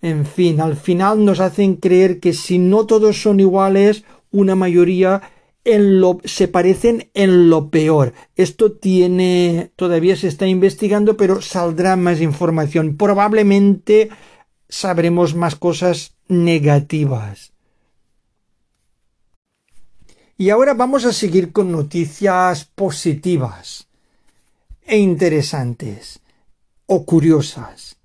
En 0.03 0.27
fin, 0.27 0.61
al 0.61 0.77
final 0.77 1.25
nos 1.25 1.41
hacen 1.41 1.77
creer 1.77 2.21
que 2.21 2.35
si 2.35 2.59
no 2.59 2.87
todos 2.87 3.23
son 3.23 3.41
iguales, 3.41 4.05
una 4.31 4.55
mayoría 4.55 5.23
en 5.65 6.01
lo, 6.01 6.19
se 6.25 6.49
parecen 6.49 7.11
en 7.15 7.51
lo 7.51 7.71
peor. 7.71 8.13
Esto 8.37 8.73
tiene, 8.73 9.71
todavía 9.77 10.17
se 10.17 10.29
está 10.29 10.47
investigando, 10.47 11.17
pero 11.17 11.41
saldrá 11.41 11.97
más 11.97 12.21
información. 12.21 12.97
Probablemente 12.97 14.11
sabremos 14.69 15.35
más 15.35 15.57
cosas 15.57 16.15
negativas. 16.29 17.53
Y 20.41 20.51
ahora 20.51 20.73
vamos 20.73 21.05
a 21.05 21.13
seguir 21.13 21.51
con 21.51 21.73
noticias 21.73 22.65
positivas 22.65 23.89
e 24.87 24.97
interesantes 24.99 26.21
o 26.87 27.05
curiosas. 27.05 27.97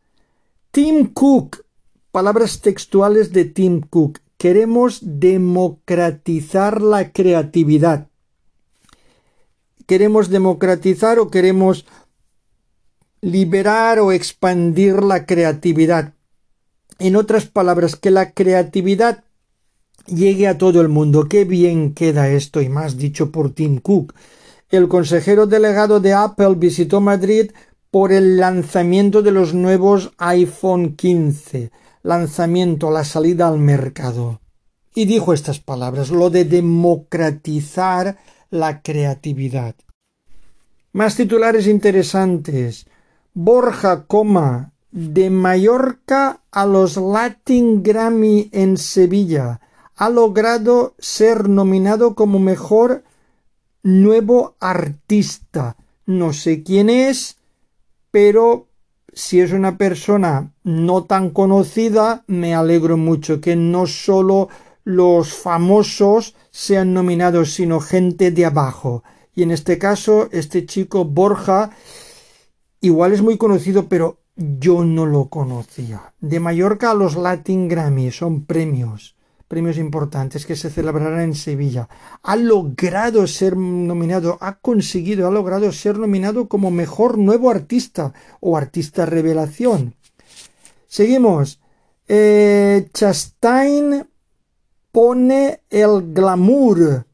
Tim 0.72 1.14
Cook, 1.14 1.64
palabras 2.12 2.60
textuales 2.62 3.34
de 3.34 3.46
Tim 3.46 3.82
Cook. 3.82 4.18
Queremos 4.40 4.98
democratizar 5.04 6.82
la 6.82 7.12
creatividad. 7.12 8.08
Queremos 9.86 10.30
democratizar 10.30 11.20
o 11.20 11.30
queremos 11.30 11.86
liberar 13.22 14.00
o 14.00 14.12
expandir 14.12 15.04
la 15.04 15.28
creatividad. 15.28 16.16
En 16.98 17.16
otras 17.16 17.46
palabras, 17.46 17.96
que 17.96 18.10
la 18.10 18.32
creatividad 18.32 19.24
llegue 20.06 20.48
a 20.48 20.58
todo 20.58 20.82
el 20.82 20.90
mundo. 20.90 21.28
Qué 21.28 21.46
bien 21.46 21.94
queda 21.94 22.30
esto 22.30 22.62
y 22.62 22.70
más 22.70 22.98
dicho 22.98 23.32
por 23.32 23.52
Tim 23.52 23.80
Cook. 23.80 24.14
El 24.70 24.88
consejero 24.88 25.46
delegado 25.46 26.00
de 26.00 26.14
Apple 26.14 26.56
visitó 26.56 27.00
Madrid 27.00 27.52
por 27.92 28.12
el 28.12 28.38
lanzamiento 28.38 29.22
de 29.22 29.32
los 29.32 29.54
nuevos 29.54 30.14
iPhone 30.18 30.96
15, 30.96 31.72
lanzamiento, 32.02 32.90
la 32.90 33.04
salida 33.04 33.48
al 33.48 33.60
mercado. 33.60 34.42
Y 34.96 35.06
dijo 35.06 35.34
estas 35.34 35.60
palabras, 35.60 36.10
lo 36.10 36.30
de 36.30 36.46
democratizar 36.46 38.18
la 38.50 38.82
creatividad. 38.82 39.76
Más 40.92 41.16
titulares 41.16 41.68
interesantes. 41.68 42.88
Borja, 43.34 44.06
coma, 44.06 44.74
de 44.92 45.32
Mallorca 45.32 46.42
a 46.52 46.66
los 46.66 46.98
Latin 46.98 47.82
Grammy 47.82 48.50
en 48.52 48.78
Sevilla 48.78 49.60
ha 49.96 50.10
logrado 50.10 50.96
ser 50.98 51.50
nominado 51.50 52.16
como 52.16 52.40
mejor 52.40 53.04
nuevo 53.84 54.56
artista. 54.60 55.78
No 56.06 56.34
sé 56.34 56.64
quién 56.64 56.90
es, 56.90 57.38
pero 58.12 58.68
si 59.14 59.40
es 59.40 59.52
una 59.52 59.78
persona 59.78 60.52
no 60.64 61.04
tan 61.04 61.30
conocida, 61.30 62.24
me 62.28 62.56
alegro 62.56 62.98
mucho 62.98 63.40
que 63.40 63.56
no 63.56 63.86
solo 63.86 64.50
los 64.84 65.34
famosos 65.34 66.36
sean 66.52 66.94
nominados, 66.94 67.54
sino 67.54 67.80
gente 67.80 68.32
de 68.32 68.46
abajo. 68.46 69.04
Y 69.36 69.44
en 69.44 69.52
este 69.52 69.78
caso, 69.78 70.30
este 70.32 70.66
chico 70.66 71.06
Borja, 71.06 71.72
igual 72.82 73.14
es 73.14 73.22
muy 73.22 73.38
conocido, 73.38 73.88
pero 73.88 74.18
yo 74.36 74.84
no 74.84 75.06
lo 75.06 75.30
conocía. 75.30 76.14
De 76.20 76.40
Mallorca 76.40 76.92
a 76.92 76.96
los 76.96 77.16
Latin 77.16 77.68
Grammy 77.68 78.12
son 78.12 78.46
premios 78.46 79.13
premios 79.54 79.78
importantes 79.78 80.48
que 80.48 80.56
se 80.56 80.72
celebrarán 80.72 81.22
en 81.22 81.36
Sevilla. 81.36 81.88
Ha 82.24 82.36
logrado 82.36 83.28
ser 83.28 83.56
nominado, 83.56 84.40
ha 84.42 84.56
conseguido, 84.56 85.28
ha 85.28 85.32
logrado 85.32 85.72
ser 85.72 86.00
nominado 86.00 86.48
como 86.48 86.72
mejor 86.72 87.20
nuevo 87.20 87.52
artista 87.52 88.14
o 88.40 88.58
artista 88.58 89.06
revelación. 89.06 89.94
Seguimos. 90.88 91.60
Eh, 92.08 92.90
Chastain 92.96 94.08
pone 94.92 95.62
el 95.70 96.12
glamour. 96.12 97.06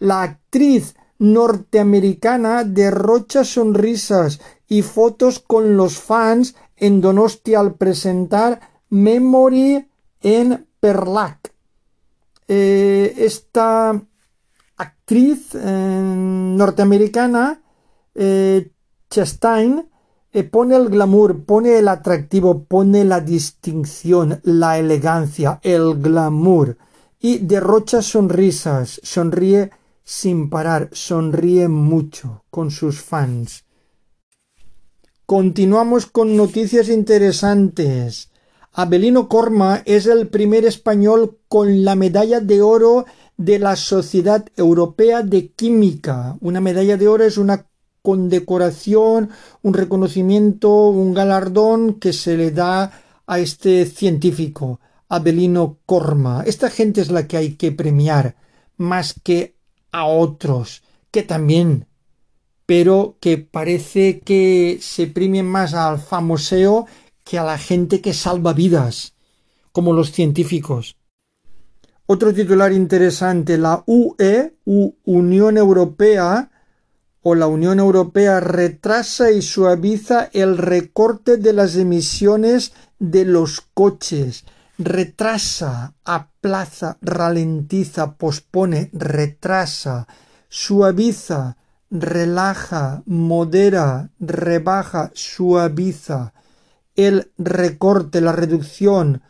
La 0.00 0.22
actriz 0.22 0.96
norteamericana 1.20 2.64
derrocha 2.64 3.44
sonrisas 3.44 4.40
y 4.66 4.82
fotos 4.82 5.38
con 5.38 5.76
los 5.76 5.98
fans 5.98 6.56
en 6.76 7.00
Donostia 7.00 7.60
al 7.60 7.74
presentar 7.74 8.60
Memory 8.90 9.86
en 10.20 10.66
Perlac. 10.84 11.50
Eh, 12.46 13.14
esta 13.16 13.98
actriz 14.76 15.54
eh, 15.54 16.02
norteamericana, 16.60 17.62
eh, 18.14 18.70
Chastain, 19.08 19.88
pone 20.50 20.76
el 20.76 20.90
glamour, 20.90 21.42
pone 21.46 21.78
el 21.78 21.88
atractivo, 21.88 22.64
pone 22.64 23.02
la 23.06 23.20
distinción, 23.22 24.40
la 24.42 24.78
elegancia, 24.78 25.58
el 25.62 26.02
glamour 26.02 26.76
y 27.18 27.38
derrocha 27.38 28.02
sonrisas, 28.02 29.00
sonríe 29.02 29.70
sin 30.04 30.50
parar, 30.50 30.90
sonríe 30.92 31.66
mucho 31.68 32.44
con 32.50 32.70
sus 32.70 33.00
fans. 33.00 33.64
Continuamos 35.24 36.04
con 36.04 36.36
noticias 36.36 36.90
interesantes. 36.90 38.33
Abelino 38.76 39.28
Corma 39.28 39.82
es 39.84 40.06
el 40.06 40.26
primer 40.26 40.64
español 40.64 41.38
con 41.46 41.84
la 41.84 41.94
medalla 41.94 42.40
de 42.40 42.60
oro 42.60 43.06
de 43.36 43.60
la 43.60 43.76
Sociedad 43.76 44.46
Europea 44.56 45.22
de 45.22 45.52
Química. 45.52 46.36
Una 46.40 46.60
medalla 46.60 46.96
de 46.96 47.06
oro 47.06 47.22
es 47.22 47.38
una 47.38 47.66
condecoración, 48.02 49.30
un 49.62 49.74
reconocimiento, 49.74 50.88
un 50.88 51.14
galardón 51.14 52.00
que 52.00 52.12
se 52.12 52.36
le 52.36 52.50
da 52.50 52.90
a 53.28 53.38
este 53.38 53.86
científico, 53.86 54.80
Abelino 55.08 55.78
Corma. 55.86 56.42
Esta 56.44 56.68
gente 56.68 57.00
es 57.00 57.12
la 57.12 57.28
que 57.28 57.36
hay 57.36 57.54
que 57.54 57.70
premiar, 57.70 58.34
más 58.76 59.14
que 59.22 59.54
a 59.92 60.06
otros, 60.06 60.82
que 61.12 61.22
también, 61.22 61.86
pero 62.66 63.18
que 63.20 63.38
parece 63.38 64.18
que 64.18 64.78
se 64.80 65.06
premien 65.06 65.46
más 65.46 65.74
al 65.74 66.00
famoseo 66.00 66.86
que 67.24 67.38
a 67.38 67.44
la 67.44 67.58
gente 67.58 68.00
que 68.00 68.12
salva 68.12 68.52
vidas, 68.52 69.14
como 69.72 69.92
los 69.92 70.12
científicos. 70.12 70.96
Otro 72.06 72.34
titular 72.34 72.72
interesante, 72.72 73.56
la 73.56 73.82
UE, 73.86 74.54
Unión 75.04 75.56
Europea, 75.56 76.50
o 77.22 77.34
la 77.34 77.46
Unión 77.46 77.78
Europea 77.80 78.38
retrasa 78.40 79.30
y 79.30 79.40
suaviza 79.40 80.28
el 80.34 80.58
recorte 80.58 81.38
de 81.38 81.54
las 81.54 81.74
emisiones 81.76 82.74
de 82.98 83.24
los 83.24 83.62
coches. 83.62 84.44
Retrasa, 84.76 85.94
aplaza, 86.04 86.98
ralentiza, 87.00 88.16
pospone, 88.16 88.90
retrasa, 88.92 90.06
suaviza, 90.50 91.56
relaja, 91.90 93.02
modera, 93.06 94.10
rebaja, 94.20 95.10
suaviza 95.14 96.34
el 96.96 97.32
recorte, 97.38 98.20
la 98.20 98.32
reducción, 98.32 99.22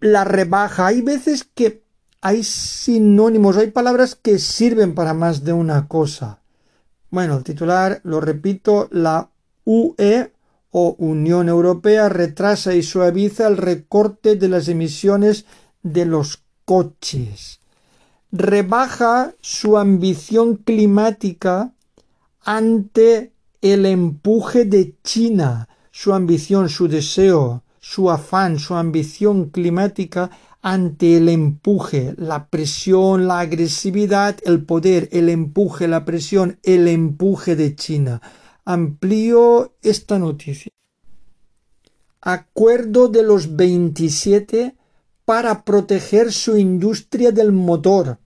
la 0.00 0.24
rebaja. 0.24 0.86
Hay 0.86 1.02
veces 1.02 1.44
que 1.54 1.82
hay 2.20 2.42
sinónimos, 2.42 3.56
hay 3.56 3.70
palabras 3.70 4.14
que 4.14 4.38
sirven 4.38 4.94
para 4.94 5.14
más 5.14 5.44
de 5.44 5.52
una 5.52 5.88
cosa. 5.88 6.40
Bueno, 7.10 7.38
el 7.38 7.44
titular, 7.44 8.00
lo 8.04 8.20
repito, 8.20 8.88
la 8.90 9.30
UE 9.64 10.32
o 10.70 10.96
Unión 10.98 11.48
Europea 11.48 12.08
retrasa 12.08 12.74
y 12.74 12.82
suaviza 12.82 13.46
el 13.46 13.56
recorte 13.56 14.36
de 14.36 14.48
las 14.48 14.68
emisiones 14.68 15.46
de 15.82 16.04
los 16.04 16.42
coches. 16.64 17.60
Rebaja 18.30 19.32
su 19.40 19.78
ambición 19.78 20.56
climática 20.56 21.72
ante 22.44 23.32
el 23.62 23.86
empuje 23.86 24.64
de 24.64 24.94
China 25.02 25.68
su 26.00 26.14
ambición, 26.14 26.68
su 26.68 26.86
deseo, 26.86 27.64
su 27.80 28.08
afán, 28.08 28.60
su 28.60 28.76
ambición 28.76 29.50
climática 29.50 30.30
ante 30.62 31.16
el 31.16 31.28
empuje, 31.28 32.14
la 32.16 32.46
presión, 32.46 33.26
la 33.26 33.40
agresividad, 33.40 34.36
el 34.44 34.64
poder, 34.64 35.08
el 35.10 35.28
empuje, 35.28 35.88
la 35.88 36.04
presión, 36.04 36.60
el 36.62 36.86
empuje 36.86 37.56
de 37.56 37.74
China. 37.74 38.22
Amplío 38.64 39.74
esta 39.82 40.20
noticia. 40.20 40.70
Acuerdo 42.20 43.08
de 43.08 43.24
los 43.24 43.56
27 43.56 44.76
para 45.24 45.64
proteger 45.64 46.32
su 46.32 46.56
industria 46.56 47.32
del 47.32 47.50
motor. 47.50 48.18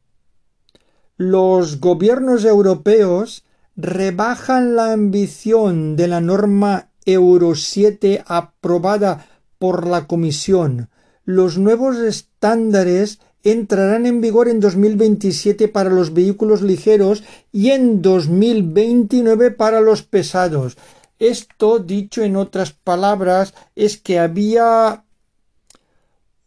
Los 1.16 1.80
gobiernos 1.80 2.44
europeos 2.44 3.44
rebajan 3.76 4.76
la 4.76 4.92
ambición 4.92 5.96
de 5.96 6.08
la 6.08 6.20
norma 6.20 6.90
Euro 7.04 7.54
7 7.54 8.24
aprobada 8.26 9.26
por 9.58 9.86
la 9.86 10.06
Comisión. 10.06 10.88
Los 11.24 11.58
nuevos 11.58 11.98
estándares 11.98 13.20
entrarán 13.42 14.06
en 14.06 14.20
vigor 14.20 14.48
en 14.48 14.60
2027 14.60 15.68
para 15.68 15.90
los 15.90 16.12
vehículos 16.14 16.62
ligeros 16.62 17.24
y 17.52 17.70
en 17.70 18.02
2029 18.02 19.50
para 19.50 19.80
los 19.80 20.02
pesados. 20.02 20.76
Esto, 21.18 21.78
dicho 21.78 22.22
en 22.22 22.36
otras 22.36 22.72
palabras, 22.72 23.54
es 23.76 23.96
que 23.96 24.18
había 24.18 25.04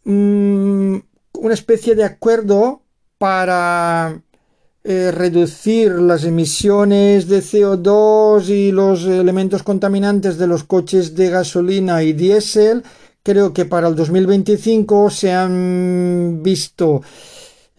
mm, 0.03 0.97
una 1.33 1.53
especie 1.53 1.95
de 1.95 2.03
acuerdo 2.03 2.81
para 3.17 4.21
eh, 4.88 5.10
reducir 5.12 5.93
las 5.93 6.26
emisiones 6.26 7.28
de 7.28 7.39
CO2 7.39 8.50
y 8.50 8.71
los 8.71 9.06
elementos 9.06 9.63
contaminantes 9.63 10.38
de 10.38 10.45
los 10.45 10.63
coches 10.63 11.15
de 11.15 11.32
gasolina 11.32 12.04
y 12.04 12.13
diésel. 12.13 12.84
Creo 13.24 13.52
que 13.52 13.65
para 13.65 13.88
el 13.88 13.95
2025 13.95 15.10
se 15.10 15.34
han 15.34 16.43
visto 16.43 17.02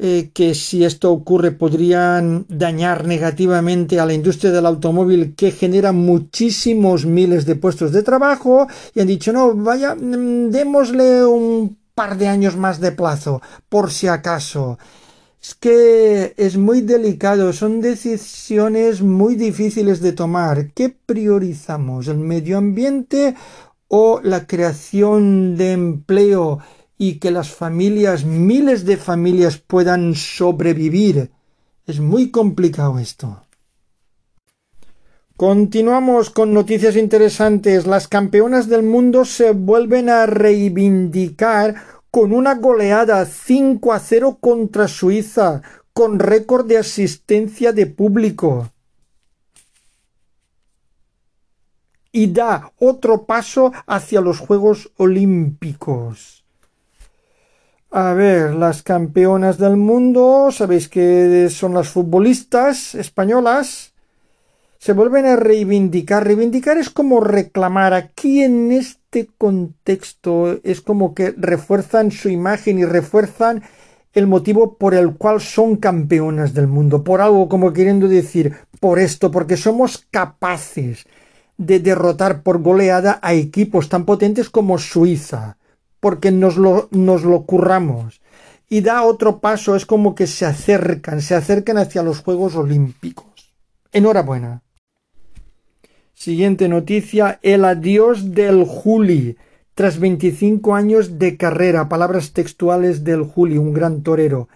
eh, 0.01 0.31
que 0.35 0.57
si 0.57 0.85
esto 0.85 1.13
ocurre 1.13 1.53
podrían 1.53 2.45
dañar 2.49 3.07
negativamente 3.07 4.01
a 4.01 4.07
la 4.07 4.13
industria 4.13 4.51
del 4.51 4.67
automóvil 4.67 5.37
que 5.37 5.53
genera 5.53 5.93
muchísimos 5.93 7.07
miles 7.07 7.47
de 7.47 7.55
puestos 7.55 7.93
de 7.93 8.03
trabajo 8.03 8.67
y 8.97 9.01
han 9.01 9.07
dicho 9.07 9.33
no 9.33 9.55
vaya 9.55 9.95
mm, 9.95 10.51
démosle 10.51 11.25
un 11.25 11.79
par 11.95 12.19
de 12.19 12.27
años 12.27 12.57
más 12.57 12.81
de 12.81 12.91
plazo 12.91 13.41
por 13.69 13.93
si 13.93 14.09
acaso 14.09 14.77
es 15.41 15.55
que 15.55 16.35
es 16.37 16.57
muy 16.57 16.81
delicado, 16.81 17.53
son 17.53 17.81
decisiones 17.81 19.03
muy 19.03 19.37
difíciles 19.37 20.01
de 20.01 20.13
tomar. 20.13 20.73
¿Qué 20.73 20.89
priorizamos? 20.89 22.09
¿El 22.09 22.19
medio 22.19 22.59
ambiente 22.59 23.35
o 23.89 24.21
la 24.23 24.47
creación 24.47 25.57
de 25.57 25.73
empleo 25.73 26.61
y 26.99 27.19
que 27.19 27.31
las 27.31 27.51
familias, 27.51 28.25
miles 28.25 28.85
de 28.85 28.97
familias 28.97 29.59
puedan 29.59 30.15
sobrevivir. 30.15 31.31
Es 31.87 32.01
muy 32.01 32.31
complicado 32.31 32.99
esto. 32.99 33.43
Continuamos 35.37 36.31
con 36.31 36.55
noticias 36.55 36.97
interesantes. 36.97 37.87
Las 37.87 38.09
campeonas 38.09 38.69
del 38.69 38.83
mundo 38.83 39.27
se 39.27 39.51
vuelven 39.51 40.09
a 40.09 40.25
reivindicar 40.25 41.75
con 42.17 42.33
una 42.33 42.55
goleada 42.55 43.27
5 43.27 43.93
a 43.93 43.99
0 43.99 44.39
contra 44.41 44.89
Suiza, 44.89 45.61
con 45.93 46.19
récord 46.19 46.65
de 46.67 46.79
asistencia 46.79 47.75
de 47.75 47.85
público. 47.85 48.71
Y 52.13 52.33
da 52.33 52.73
otro 52.79 53.27
paso 53.27 53.71
hacia 53.87 54.23
los 54.23 54.39
Juegos 54.39 54.91
Olímpicos. 54.97 56.47
A 57.91 58.15
ver, 58.15 58.55
las 58.55 58.83
campeonas 58.83 59.59
del 59.59 59.77
mundo, 59.77 60.49
sabéis 60.53 60.89
que 60.89 61.51
son 61.51 61.75
las 61.75 61.91
futbolistas 61.91 62.95
españolas, 62.95 63.93
se 64.79 64.95
vuelven 64.95 65.27
a 65.27 65.37
reivindicar. 65.37 66.25
Reivindicar 66.25 66.79
es 66.79 66.89
como 66.89 67.21
reclamar. 67.21 67.93
Aquí 67.93 68.43
en 68.43 68.73
este 69.07 69.31
contexto 69.39 70.59
es 70.65 70.81
como 70.81 71.15
que 71.15 71.33
refuerzan 71.37 72.11
su 72.11 72.29
imagen 72.29 72.81
y 72.81 72.85
refuerzan 72.85 73.63
el 74.13 74.27
motivo 74.27 74.77
por 74.79 74.95
el 74.95 75.15
cual 75.15 75.41
son 75.41 75.77
campeonas 75.77 76.55
del 76.55 76.67
mundo. 76.67 77.05
Por 77.05 77.21
algo 77.21 77.49
como 77.49 77.73
queriendo 77.73 78.09
decir, 78.09 78.57
por 78.81 78.99
esto, 78.99 79.31
porque 79.31 79.57
somos 79.57 80.07
capaces 80.11 81.07
de 81.57 81.79
derrotar 81.79 82.43
por 82.43 82.61
goleada 82.61 83.21
a 83.23 83.33
equipos 83.35 83.89
tan 83.89 84.05
potentes 84.05 84.51
como 84.51 84.77
Suiza 84.77 85.57
porque 86.01 86.31
nos 86.31 86.57
lo, 86.57 86.89
nos 86.91 87.23
lo 87.23 87.45
curramos. 87.45 88.21
Y 88.69 88.81
da 88.81 89.03
otro 89.05 89.41
paso, 89.41 89.77
es 89.77 89.87
como 89.87 90.17
que 90.17 90.27
se 90.27 90.45
acercan, 90.45 91.23
se 91.23 91.37
acercan 91.37 91.79
hacia 91.79 92.03
los 92.03 92.21
Juegos 92.21 92.57
Olímpicos. 92.57 93.55
Enhorabuena. 93.93 94.66
Siguiente 96.19 96.71
noticia, 96.71 97.39
el 97.43 97.63
adiós 97.67 98.33
del 98.33 98.65
Juli. 98.65 99.37
Tras 99.75 100.01
25 100.01 100.75
años 100.75 101.19
de 101.19 101.37
carrera, 101.37 101.91
palabras 101.91 102.33
textuales 102.33 103.05
del 103.05 103.23
Juli, 103.23 103.59
un 103.59 103.75
gran 103.75 104.03
torero. 104.03 104.49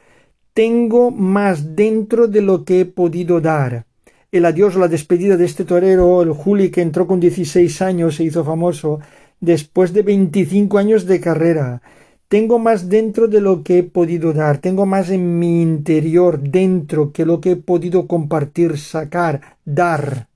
Tengo 0.55 1.11
más 1.11 1.77
dentro 1.77 2.29
de 2.29 2.41
lo 2.41 2.65
que 2.65 2.81
he 2.81 2.87
podido 2.87 3.43
dar. 3.43 3.85
El 4.33 4.47
adiós, 4.47 4.75
la 4.75 4.89
despedida 4.89 5.37
de 5.37 5.45
este 5.45 5.67
torero, 5.67 6.23
el 6.23 6.33
Juli 6.33 6.71
que 6.71 6.81
entró 6.81 7.07
con 7.07 7.21
16 7.21 7.83
años, 7.83 8.17
se 8.17 8.25
hizo 8.25 8.43
famoso, 8.43 9.01
después 9.39 9.93
de 9.93 10.01
25 10.01 10.79
años 10.79 11.05
de 11.05 11.21
carrera. 11.21 11.83
Tengo 12.29 12.59
más 12.59 12.89
dentro 12.89 13.29
de 13.29 13.43
lo 13.43 13.63
que 13.63 13.79
he 13.79 13.83
podido 13.83 14.33
dar, 14.33 14.59
tengo 14.59 14.87
más 14.87 15.11
en 15.11 15.39
mi 15.39 15.61
interior 15.61 16.41
dentro 16.41 17.13
que 17.13 17.27
lo 17.27 17.43
que 17.43 17.51
he 17.51 17.57
podido 17.57 18.07
compartir, 18.07 18.79
sacar, 18.79 19.59
dar. 19.67 20.30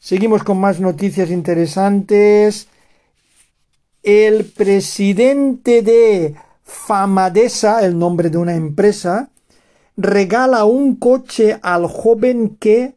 Seguimos 0.00 0.44
con 0.44 0.60
más 0.60 0.78
noticias 0.78 1.28
interesantes. 1.30 2.68
El 4.04 4.44
presidente 4.44 5.82
de 5.82 6.36
Famadesa, 6.62 7.84
el 7.84 7.98
nombre 7.98 8.30
de 8.30 8.38
una 8.38 8.54
empresa, 8.54 9.30
regala 9.96 10.64
un 10.64 10.94
coche 10.94 11.58
al 11.62 11.88
joven 11.88 12.56
que 12.60 12.94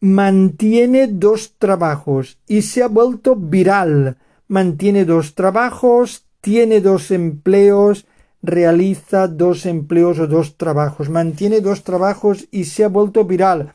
mantiene 0.00 1.06
dos 1.06 1.54
trabajos 1.58 2.38
y 2.46 2.60
se 2.60 2.82
ha 2.82 2.88
vuelto 2.88 3.36
viral. 3.36 4.18
Mantiene 4.48 5.06
dos 5.06 5.34
trabajos, 5.34 6.26
tiene 6.42 6.82
dos 6.82 7.10
empleos, 7.10 8.06
realiza 8.42 9.28
dos 9.28 9.64
empleos 9.64 10.18
o 10.18 10.26
dos 10.26 10.58
trabajos. 10.58 11.08
Mantiene 11.08 11.62
dos 11.62 11.84
trabajos 11.84 12.46
y 12.50 12.64
se 12.64 12.84
ha 12.84 12.88
vuelto 12.88 13.24
viral. 13.24 13.74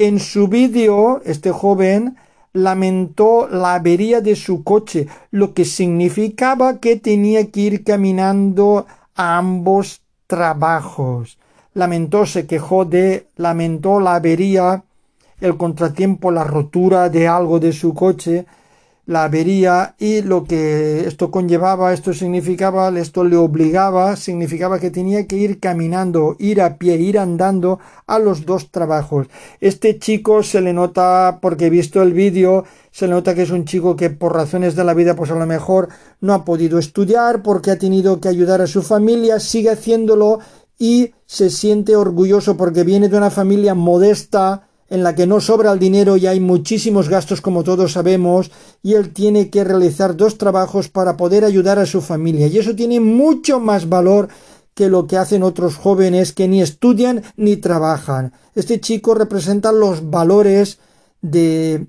En 0.00 0.18
su 0.18 0.48
vídeo, 0.48 1.20
este 1.26 1.50
joven 1.50 2.16
lamentó 2.54 3.46
la 3.48 3.74
avería 3.74 4.22
de 4.22 4.34
su 4.34 4.64
coche, 4.64 5.08
lo 5.30 5.52
que 5.52 5.66
significaba 5.66 6.78
que 6.78 6.96
tenía 6.96 7.50
que 7.50 7.60
ir 7.60 7.84
caminando 7.84 8.86
a 9.14 9.36
ambos 9.36 10.00
trabajos. 10.26 11.36
Lamentó, 11.74 12.24
se 12.24 12.46
quejó 12.46 12.86
de, 12.86 13.26
lamentó 13.36 14.00
la 14.00 14.14
avería 14.14 14.84
el 15.38 15.58
contratiempo, 15.58 16.30
la 16.30 16.44
rotura 16.44 17.10
de 17.10 17.28
algo 17.28 17.60
de 17.60 17.74
su 17.74 17.92
coche, 17.92 18.46
la 19.10 19.24
avería 19.24 19.96
y 19.98 20.22
lo 20.22 20.44
que 20.44 21.00
esto 21.00 21.32
conllevaba, 21.32 21.92
esto 21.92 22.14
significaba, 22.14 22.96
esto 22.96 23.24
le 23.24 23.34
obligaba, 23.34 24.14
significaba 24.14 24.78
que 24.78 24.92
tenía 24.92 25.26
que 25.26 25.34
ir 25.34 25.58
caminando, 25.58 26.36
ir 26.38 26.62
a 26.62 26.76
pie, 26.78 26.94
ir 26.94 27.18
andando 27.18 27.80
a 28.06 28.20
los 28.20 28.46
dos 28.46 28.70
trabajos. 28.70 29.26
Este 29.60 29.98
chico 29.98 30.44
se 30.44 30.60
le 30.60 30.72
nota, 30.72 31.40
porque 31.42 31.66
he 31.66 31.70
visto 31.70 32.02
el 32.02 32.12
vídeo, 32.12 32.66
se 32.92 33.08
le 33.08 33.14
nota 33.14 33.34
que 33.34 33.42
es 33.42 33.50
un 33.50 33.64
chico 33.64 33.96
que 33.96 34.10
por 34.10 34.32
razones 34.32 34.76
de 34.76 34.84
la 34.84 34.94
vida 34.94 35.16
pues 35.16 35.32
a 35.32 35.34
lo 35.34 35.44
mejor 35.44 35.88
no 36.20 36.32
ha 36.32 36.44
podido 36.44 36.78
estudiar, 36.78 37.42
porque 37.42 37.72
ha 37.72 37.78
tenido 37.80 38.20
que 38.20 38.28
ayudar 38.28 38.60
a 38.60 38.68
su 38.68 38.80
familia, 38.80 39.40
sigue 39.40 39.70
haciéndolo 39.70 40.38
y 40.78 41.14
se 41.26 41.50
siente 41.50 41.96
orgulloso 41.96 42.56
porque 42.56 42.84
viene 42.84 43.08
de 43.08 43.16
una 43.16 43.30
familia 43.30 43.74
modesta, 43.74 44.68
en 44.90 45.02
la 45.02 45.14
que 45.14 45.26
no 45.26 45.40
sobra 45.40 45.72
el 45.72 45.78
dinero 45.78 46.16
y 46.16 46.26
hay 46.26 46.40
muchísimos 46.40 47.08
gastos 47.08 47.40
como 47.40 47.64
todos 47.64 47.92
sabemos 47.92 48.50
y 48.82 48.94
él 48.94 49.12
tiene 49.12 49.48
que 49.48 49.64
realizar 49.64 50.16
dos 50.16 50.36
trabajos 50.36 50.88
para 50.88 51.16
poder 51.16 51.44
ayudar 51.44 51.78
a 51.78 51.86
su 51.86 52.02
familia 52.02 52.48
y 52.48 52.58
eso 52.58 52.74
tiene 52.74 53.00
mucho 53.00 53.60
más 53.60 53.88
valor 53.88 54.28
que 54.74 54.88
lo 54.88 55.06
que 55.06 55.16
hacen 55.16 55.42
otros 55.42 55.76
jóvenes 55.76 56.32
que 56.32 56.48
ni 56.48 56.60
estudian 56.60 57.22
ni 57.36 57.56
trabajan. 57.56 58.32
Este 58.54 58.80
chico 58.80 59.14
representa 59.14 59.72
los 59.72 60.10
valores 60.10 60.78
de 61.22 61.86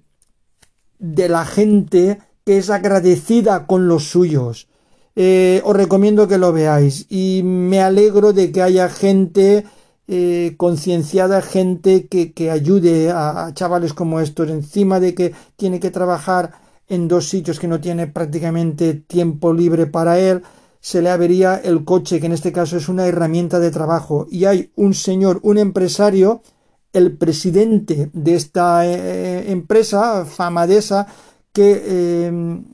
de 1.02 1.28
la 1.28 1.46
gente 1.46 2.20
que 2.46 2.60
es 2.60 2.70
agradecida 2.70 3.66
con 3.66 3.88
los 3.88 4.06
suyos. 4.06 4.68
Eh, 5.16 5.62
os 5.66 5.76
recomiendo 5.76 6.28
que 6.28 6.38
lo 6.38 6.54
veáis 6.54 7.06
y 7.10 7.42
me 7.44 7.82
alegro 7.82 8.32
de 8.32 8.52
que 8.52 8.62
haya 8.62 8.88
gente 8.88 9.66
eh, 10.14 10.56
concienciada 10.58 11.42
gente 11.42 12.08
que, 12.08 12.34
que 12.34 12.52
ayude 12.52 13.12
a, 13.12 13.52
chavales 13.54 13.94
como 13.94 14.20
estos, 14.20 14.50
encima 14.50 15.00
de 15.00 15.16
que 15.16 15.34
tiene 15.56 15.80
que 15.80 15.90
trabajar 15.90 16.52
en 16.90 17.08
dos 17.08 17.30
sitios 17.30 17.62
que 17.62 17.70
no 17.70 17.80
tiene 17.80 18.08
prácticamente 18.08 18.94
tiempo 18.94 19.54
libre 19.54 19.88
para 19.88 20.20
él, 20.20 20.44
se 20.82 21.02
le 21.02 21.10
avería 21.10 21.56
el 21.56 21.86
coche, 21.86 22.20
que 22.20 22.26
en 22.26 22.34
este 22.34 22.52
caso 22.52 22.76
es 22.76 22.90
una 22.90 23.06
herramienta 23.08 23.60
de 23.60 23.72
trabajo, 23.72 24.28
y 24.30 24.44
hay 24.44 24.74
un 24.76 24.94
señor, 24.94 25.40
un 25.44 25.58
empresario, 25.58 26.42
el 26.92 27.16
presidente 27.16 28.10
de 28.12 28.36
esta 28.36 28.86
eh, 28.86 29.50
empresa, 29.50 30.26
Famadesa, 30.26 31.08
que 31.54 32.26
em, 32.28 32.66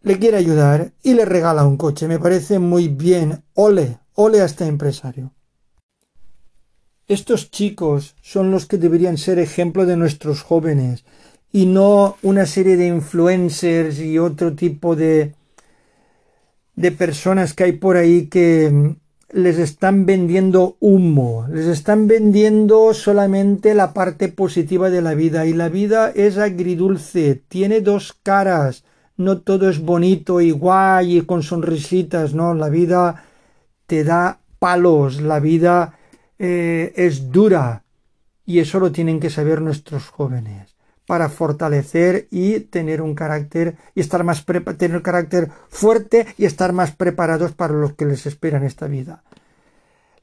le 0.00 0.18
quiere 0.18 0.38
ayudar 0.38 0.94
y 1.02 1.12
le 1.12 1.26
regala 1.26 1.66
un 1.66 1.76
coche. 1.76 2.08
Me 2.08 2.18
parece 2.18 2.58
muy 2.58 2.88
bien. 2.88 3.44
Ole, 3.52 3.98
ole 4.14 4.40
a 4.40 4.46
este 4.46 4.64
empresario. 4.64 5.32
Estos 7.10 7.50
chicos 7.50 8.14
son 8.22 8.52
los 8.52 8.66
que 8.66 8.78
deberían 8.78 9.18
ser 9.18 9.40
ejemplo 9.40 9.84
de 9.84 9.96
nuestros 9.96 10.42
jóvenes 10.42 11.04
y 11.50 11.66
no 11.66 12.16
una 12.22 12.46
serie 12.46 12.76
de 12.76 12.86
influencers 12.86 13.98
y 13.98 14.16
otro 14.20 14.54
tipo 14.54 14.94
de 14.94 15.34
de 16.76 16.92
personas 16.92 17.52
que 17.52 17.64
hay 17.64 17.72
por 17.72 17.96
ahí 17.96 18.26
que 18.26 18.70
mm, 18.72 18.96
les 19.32 19.58
están 19.58 20.06
vendiendo 20.06 20.76
humo, 20.78 21.48
les 21.50 21.66
están 21.66 22.06
vendiendo 22.06 22.94
solamente 22.94 23.74
la 23.74 23.92
parte 23.92 24.28
positiva 24.28 24.88
de 24.88 25.02
la 25.02 25.14
vida. 25.14 25.46
Y 25.46 25.52
la 25.52 25.68
vida 25.68 26.12
es 26.14 26.38
agridulce, 26.38 27.42
tiene 27.48 27.80
dos 27.80 28.16
caras, 28.22 28.84
no 29.16 29.38
todo 29.38 29.68
es 29.68 29.80
bonito 29.80 30.40
y 30.40 30.52
guay 30.52 31.18
y 31.18 31.22
con 31.22 31.42
sonrisitas, 31.42 32.34
no, 32.34 32.54
la 32.54 32.68
vida 32.68 33.24
te 33.88 34.04
da 34.04 34.38
palos, 34.60 35.20
la 35.20 35.40
vida 35.40 35.98
eh, 36.42 36.94
es 36.96 37.30
dura 37.30 37.84
y 38.46 38.60
eso 38.60 38.80
lo 38.80 38.90
tienen 38.90 39.20
que 39.20 39.28
saber 39.28 39.60
nuestros 39.60 40.08
jóvenes 40.08 40.74
para 41.06 41.28
fortalecer 41.28 42.28
y 42.30 42.60
tener 42.60 43.02
un 43.02 43.14
carácter 43.14 43.76
y 43.94 44.00
estar 44.00 44.24
más 44.24 44.46
tener 44.78 44.96
un 44.96 45.02
carácter 45.02 45.50
fuerte 45.68 46.26
y 46.38 46.46
estar 46.46 46.72
más 46.72 46.92
preparados 46.92 47.52
para 47.52 47.74
lo 47.74 47.94
que 47.94 48.06
les 48.06 48.24
espera 48.24 48.56
en 48.56 48.64
esta 48.64 48.86
vida. 48.86 49.22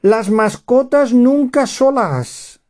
Las 0.01 0.32
mascotas 0.32 1.13
nunca 1.13 1.67
solas. 1.67 2.62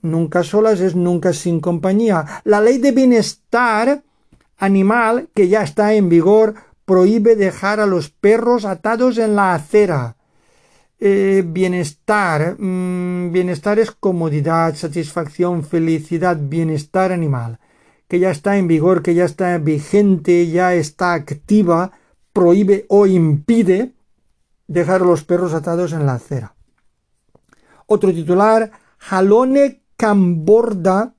Nunca 0.00 0.42
solas 0.42 0.80
es 0.80 0.96
nunca 0.96 1.32
sin 1.32 1.60
compañía. 1.60 2.42
La 2.42 2.60
ley 2.60 2.78
de 2.78 2.90
bienestar 2.90 4.02
animal 4.58 5.28
que 5.34 5.46
ya 5.46 5.62
está 5.62 5.94
en 5.94 6.08
vigor 6.08 6.54
prohíbe 6.84 7.36
dejar 7.36 7.78
a 7.78 7.86
los 7.86 8.10
perros 8.10 8.64
atados 8.64 9.18
en 9.18 9.36
la 9.36 9.54
acera. 9.54 10.16
Eh, 11.04 11.42
bienestar. 11.44 12.54
Mm, 12.60 13.32
bienestar 13.32 13.80
es 13.80 13.90
comodidad, 13.90 14.76
satisfacción, 14.76 15.64
felicidad, 15.64 16.38
bienestar 16.40 17.10
animal, 17.10 17.58
que 18.06 18.20
ya 18.20 18.30
está 18.30 18.56
en 18.56 18.68
vigor, 18.68 19.02
que 19.02 19.12
ya 19.12 19.24
está 19.24 19.58
vigente, 19.58 20.46
ya 20.46 20.74
está 20.74 21.14
activa, 21.14 21.90
prohíbe 22.32 22.86
o 22.88 23.08
impide 23.08 23.94
dejar 24.68 25.02
a 25.02 25.04
los 25.04 25.24
perros 25.24 25.54
atados 25.54 25.92
en 25.92 26.06
la 26.06 26.14
acera. 26.14 26.54
Otro 27.86 28.12
titular, 28.12 28.70
Jalone 28.98 29.82
Camborda 29.96 31.16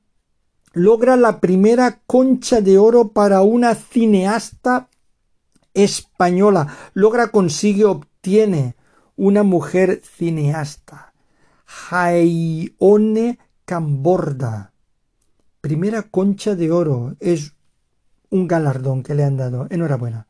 logra 0.72 1.18
la 1.18 1.42
primera 1.42 2.00
concha 2.08 2.62
de 2.62 2.78
oro 2.78 3.10
para 3.10 3.42
una 3.42 3.76
cineasta 3.76 4.88
española. 5.74 6.68
Logra, 6.94 7.28
consigue, 7.32 7.84
obtiene 7.84 8.76
una 9.16 9.44
mujer 9.44 10.02
cineasta, 10.04 11.14
Jaione 11.66 13.40
Camborda. 13.66 14.74
Primera 15.62 16.04
concha 16.04 16.56
de 16.56 16.72
oro. 16.72 17.16
Es 17.20 17.54
un 18.30 18.48
galardón 18.48 19.04
que 19.04 19.16
le 19.16 19.24
han 19.24 19.38
dado. 19.38 19.68
Enhorabuena. 19.70 20.28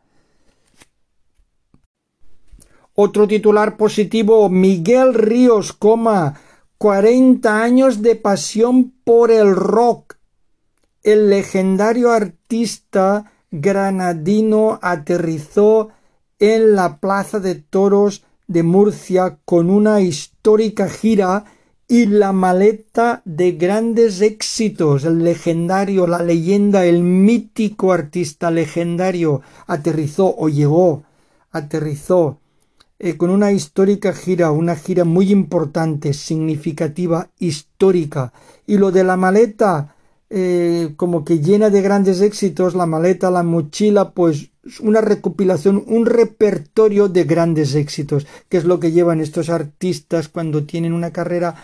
Otro 2.95 3.27
titular 3.27 3.75
positivo, 3.75 4.49
Miguel 4.49 5.15
Ríos, 5.15 5.73
coma, 5.73 6.39
40 6.77 7.63
años 7.63 8.03
de 8.03 8.15
pasión 8.15 8.93
por 9.03 9.31
el 9.31 9.55
rock. 9.55 10.17
El 11.01 11.29
legendario 11.29 12.11
artista 12.11 13.31
granadino 13.49 14.79
aterrizó 14.81 15.89
en 16.37 16.75
la 16.75 16.97
Plaza 16.97 17.39
de 17.39 17.55
Toros 17.55 18.23
de 18.47 18.63
Murcia 18.63 19.37
con 19.45 19.69
una 19.69 20.01
histórica 20.01 20.89
gira 20.89 21.45
y 21.87 22.05
la 22.05 22.31
maleta 22.31 23.21
de 23.25 23.51
grandes 23.51 24.21
éxitos, 24.21 25.03
el 25.03 25.23
legendario, 25.23 26.07
la 26.07 26.23
leyenda, 26.23 26.85
el 26.85 27.03
mítico 27.03 27.91
artista 27.91 28.49
legendario 28.51 29.41
aterrizó 29.67 30.33
o 30.37 30.49
llegó, 30.49 31.03
aterrizó 31.51 32.39
eh, 32.99 33.17
con 33.17 33.29
una 33.29 33.51
histórica 33.51 34.13
gira, 34.13 34.51
una 34.51 34.75
gira 34.75 35.03
muy 35.03 35.29
importante, 35.31 36.13
significativa, 36.13 37.29
histórica. 37.37 38.31
Y 38.65 38.77
lo 38.77 38.91
de 38.91 39.03
la 39.03 39.17
maleta, 39.17 39.95
eh, 40.29 40.93
como 40.95 41.25
que 41.25 41.39
llena 41.39 41.69
de 41.69 41.81
grandes 41.81 42.21
éxitos, 42.21 42.75
la 42.75 42.85
maleta, 42.85 43.29
la 43.29 43.43
mochila, 43.43 44.11
pues 44.11 44.52
una 44.79 45.01
recopilación, 45.01 45.83
un 45.87 46.05
repertorio 46.05 47.09
de 47.09 47.23
grandes 47.25 47.75
éxitos, 47.75 48.27
que 48.49 48.57
es 48.57 48.65
lo 48.65 48.79
que 48.79 48.91
llevan 48.91 49.19
estos 49.19 49.49
artistas 49.49 50.29
cuando 50.29 50.63
tienen 50.63 50.93
una 50.93 51.11
carrera 51.11 51.55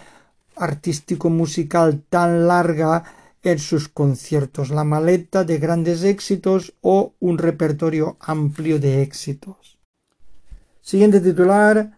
artístico-musical 0.56 2.04
tan 2.10 2.48
larga 2.48 3.04
en 3.42 3.60
sus 3.60 3.88
conciertos, 3.88 4.70
la 4.70 4.84
maleta 4.84 5.46
de 5.46 5.58
grandes 5.58 6.04
éxitos 6.04 6.74
o 6.82 7.14
un 7.20 7.38
repertorio 7.38 8.18
amplio 8.20 8.80
de 8.80 9.02
éxitos. 9.02 9.78
Siguiente 10.82 11.22
titular. 11.22 11.98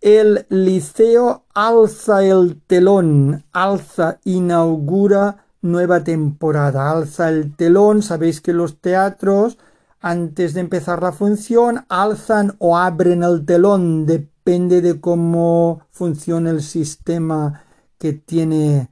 El 0.00 0.46
liceo 0.50 1.44
alza 1.54 2.22
el 2.22 2.60
telón, 2.66 3.44
alza, 3.52 4.20
inaugura 4.24 5.46
nueva 5.62 6.04
temporada, 6.04 6.90
alza 6.90 7.28
el 7.28 7.56
telón, 7.56 8.02
sabéis 8.02 8.40
que 8.40 8.52
los 8.52 8.78
teatros 8.78 9.58
antes 10.06 10.54
de 10.54 10.60
empezar 10.60 11.02
la 11.02 11.10
función 11.10 11.84
alzan 11.88 12.54
o 12.60 12.78
abren 12.78 13.24
el 13.24 13.44
telón, 13.44 14.06
depende 14.06 14.80
de 14.80 15.00
cómo 15.00 15.80
funciona 15.90 16.50
el 16.50 16.62
sistema 16.62 17.64
que 17.98 18.12
tiene 18.12 18.88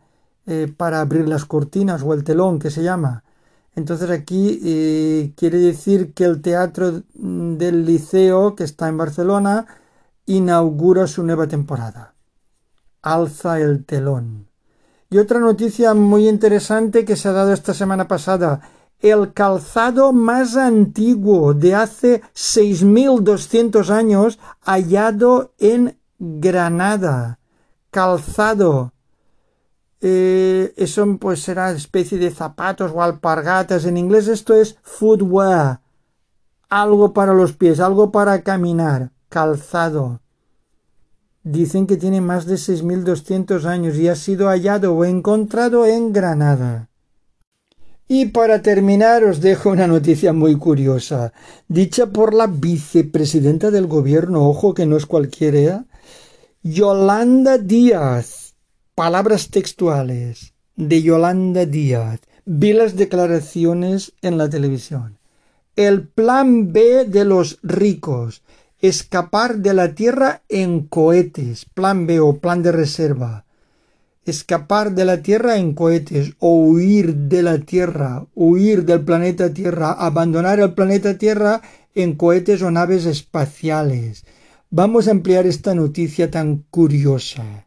eh, 0.46 0.66
para 0.76 1.00
abrir 1.00 1.28
las 1.28 1.44
cortinas 1.44 2.02
o 2.02 2.14
el 2.14 2.24
telón 2.24 2.58
que 2.58 2.72
se 2.72 2.82
llama. 2.82 3.22
Entonces 3.76 4.10
aquí 4.10 4.60
eh, 4.64 5.32
quiere 5.36 5.58
decir 5.58 6.14
que 6.14 6.24
el 6.24 6.42
teatro 6.42 7.02
del 7.14 7.86
liceo 7.86 8.56
que 8.56 8.64
está 8.64 8.88
en 8.88 8.98
Barcelona 8.98 9.66
inaugura 10.26 11.06
su 11.06 11.22
nueva 11.22 11.46
temporada. 11.46 12.14
Alza 13.02 13.60
el 13.60 13.84
telón. 13.84 14.48
Y 15.10 15.18
otra 15.18 15.38
noticia 15.38 15.94
muy 15.94 16.28
interesante 16.28 17.04
que 17.04 17.14
se 17.14 17.28
ha 17.28 17.32
dado 17.32 17.52
esta 17.52 17.72
semana 17.72 18.08
pasada 18.08 18.60
el 19.04 19.34
calzado 19.34 20.14
más 20.14 20.56
antiguo 20.56 21.52
de 21.52 21.74
hace 21.74 22.22
6.200 22.34 23.90
años 23.90 24.38
hallado 24.62 25.52
en 25.58 25.98
Granada. 26.18 27.38
Calzado. 27.90 28.94
Eh, 30.00 30.72
eso 30.78 31.18
pues 31.20 31.42
será 31.42 31.72
especie 31.72 32.16
de 32.16 32.30
zapatos 32.30 32.92
o 32.94 33.02
alpargatas. 33.02 33.84
En 33.84 33.98
inglés 33.98 34.26
esto 34.26 34.54
es 34.54 34.78
footwear. 34.82 35.80
Algo 36.70 37.12
para 37.12 37.34
los 37.34 37.52
pies, 37.52 37.80
algo 37.80 38.10
para 38.10 38.40
caminar. 38.40 39.10
Calzado. 39.28 40.20
Dicen 41.42 41.86
que 41.86 41.98
tiene 41.98 42.22
más 42.22 42.46
de 42.46 42.54
6.200 42.54 43.66
años 43.66 43.96
y 43.96 44.08
ha 44.08 44.16
sido 44.16 44.48
hallado 44.48 44.94
o 44.94 45.04
encontrado 45.04 45.84
en 45.84 46.10
Granada. 46.10 46.88
Y 48.16 48.26
para 48.26 48.62
terminar 48.62 49.24
os 49.24 49.40
dejo 49.40 49.70
una 49.70 49.88
noticia 49.88 50.32
muy 50.32 50.54
curiosa, 50.54 51.32
dicha 51.66 52.06
por 52.06 52.32
la 52.32 52.46
vicepresidenta 52.46 53.72
del 53.72 53.88
gobierno, 53.88 54.48
ojo 54.48 54.72
que 54.72 54.86
no 54.86 54.96
es 54.96 55.04
cualquiera, 55.04 55.86
Yolanda 56.62 57.58
Díaz. 57.58 58.54
Palabras 58.94 59.50
textuales 59.50 60.54
de 60.76 61.02
Yolanda 61.02 61.66
Díaz. 61.66 62.20
Vi 62.44 62.72
las 62.72 62.94
declaraciones 62.94 64.12
en 64.22 64.38
la 64.38 64.48
televisión. 64.48 65.18
El 65.74 66.06
plan 66.06 66.72
B 66.72 67.06
de 67.06 67.24
los 67.24 67.58
ricos. 67.64 68.44
Escapar 68.78 69.56
de 69.56 69.74
la 69.74 69.96
Tierra 69.96 70.44
en 70.48 70.86
cohetes. 70.86 71.64
Plan 71.64 72.06
B 72.06 72.20
o 72.20 72.38
plan 72.38 72.62
de 72.62 72.70
reserva 72.70 73.44
escapar 74.24 74.94
de 74.94 75.04
la 75.04 75.22
Tierra 75.22 75.56
en 75.58 75.74
cohetes 75.74 76.34
o 76.38 76.56
huir 76.56 77.14
de 77.14 77.42
la 77.42 77.58
Tierra, 77.58 78.26
huir 78.34 78.84
del 78.84 79.04
planeta 79.04 79.52
Tierra, 79.52 79.92
abandonar 79.92 80.60
el 80.60 80.74
planeta 80.74 81.18
Tierra 81.18 81.62
en 81.94 82.14
cohetes 82.14 82.62
o 82.62 82.70
naves 82.70 83.06
espaciales. 83.06 84.24
Vamos 84.70 85.08
a 85.08 85.12
ampliar 85.12 85.46
esta 85.46 85.74
noticia 85.74 86.30
tan 86.30 86.64
curiosa. 86.70 87.66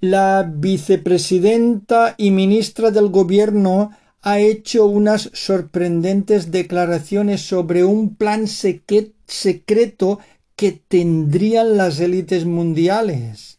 La 0.00 0.48
vicepresidenta 0.48 2.14
y 2.18 2.30
ministra 2.30 2.90
del 2.90 3.08
Gobierno 3.08 3.90
ha 4.22 4.38
hecho 4.38 4.86
unas 4.86 5.30
sorprendentes 5.32 6.50
declaraciones 6.50 7.40
sobre 7.42 7.84
un 7.84 8.16
plan 8.16 8.46
secreto 8.46 10.18
que 10.54 10.72
tendrían 10.72 11.76
las 11.76 12.00
élites 12.00 12.44
mundiales. 12.44 13.57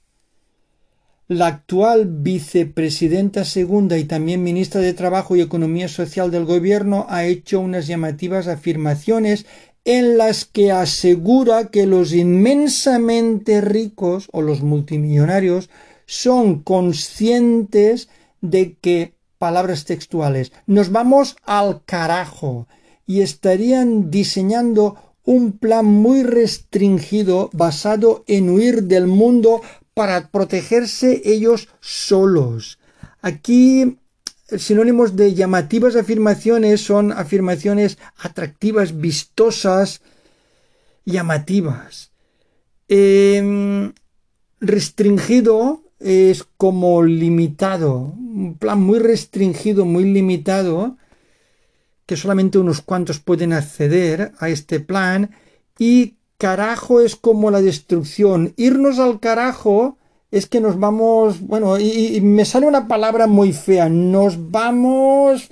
La 1.31 1.45
actual 1.45 2.07
vicepresidenta 2.07 3.45
segunda 3.45 3.99
y 3.99 4.05
también 4.05 4.41
ministra 4.41 4.81
de 4.81 4.95
Trabajo 4.95 5.35
y 5.35 5.41
Economía 5.41 5.87
Social 5.87 6.31
del 6.31 6.45
Gobierno 6.45 7.05
ha 7.07 7.25
hecho 7.25 7.59
unas 7.59 7.85
llamativas 7.85 8.47
afirmaciones 8.47 9.45
en 9.85 10.17
las 10.17 10.45
que 10.45 10.71
asegura 10.71 11.65
que 11.65 11.85
los 11.85 12.13
inmensamente 12.13 13.61
ricos 13.61 14.27
o 14.31 14.41
los 14.41 14.63
multimillonarios 14.63 15.69
son 16.07 16.63
conscientes 16.63 18.09
de 18.41 18.75
que, 18.81 19.13
palabras 19.37 19.85
textuales, 19.85 20.51
nos 20.65 20.91
vamos 20.91 21.35
al 21.43 21.83
carajo 21.85 22.67
y 23.05 23.21
estarían 23.21 24.09
diseñando 24.09 24.95
un 25.25 25.51
plan 25.51 25.85
muy 25.85 26.23
restringido 26.23 27.51
basado 27.53 28.23
en 28.25 28.49
huir 28.49 28.85
del 28.85 29.05
mundo 29.05 29.61
para 29.99 30.29
protegerse 30.29 31.21
ellos 31.25 31.67
solos. 31.81 32.79
Aquí 33.21 33.97
sinónimos 34.57 35.17
de 35.17 35.33
llamativas 35.33 35.97
afirmaciones 35.97 36.79
son 36.79 37.11
afirmaciones 37.11 37.97
atractivas, 38.15 38.97
vistosas, 38.97 39.99
llamativas. 41.03 42.11
Em, 42.87 43.91
restringido 44.61 45.83
es 45.99 46.45
como 46.55 47.03
limitado, 47.03 47.97
un 47.97 48.55
plan 48.57 48.79
muy 48.79 48.99
restringido, 48.99 49.83
muy 49.83 50.05
limitado, 50.05 50.95
que 52.05 52.15
solamente 52.15 52.57
unos 52.57 52.79
cuantos 52.79 53.19
pueden 53.19 53.51
acceder 53.51 54.31
a 54.39 54.47
este 54.47 54.79
plan, 54.79 55.31
y 55.77 56.18
carajo 56.39 57.01
es 57.01 57.15
como 57.15 57.51
la 57.51 57.61
destrucción. 57.61 58.53
Irnos 58.55 58.97
al 58.97 59.19
carajo 59.19 59.97
es 60.31 60.47
que 60.47 60.61
nos 60.61 60.79
vamos, 60.79 61.41
bueno, 61.41 61.77
y, 61.77 62.19
me 62.21 62.45
sale 62.45 62.65
una 62.65 62.87
palabra 62.87 63.27
muy 63.27 63.51
fea, 63.51 63.89
nos 63.89 64.49
vamos 64.49 65.47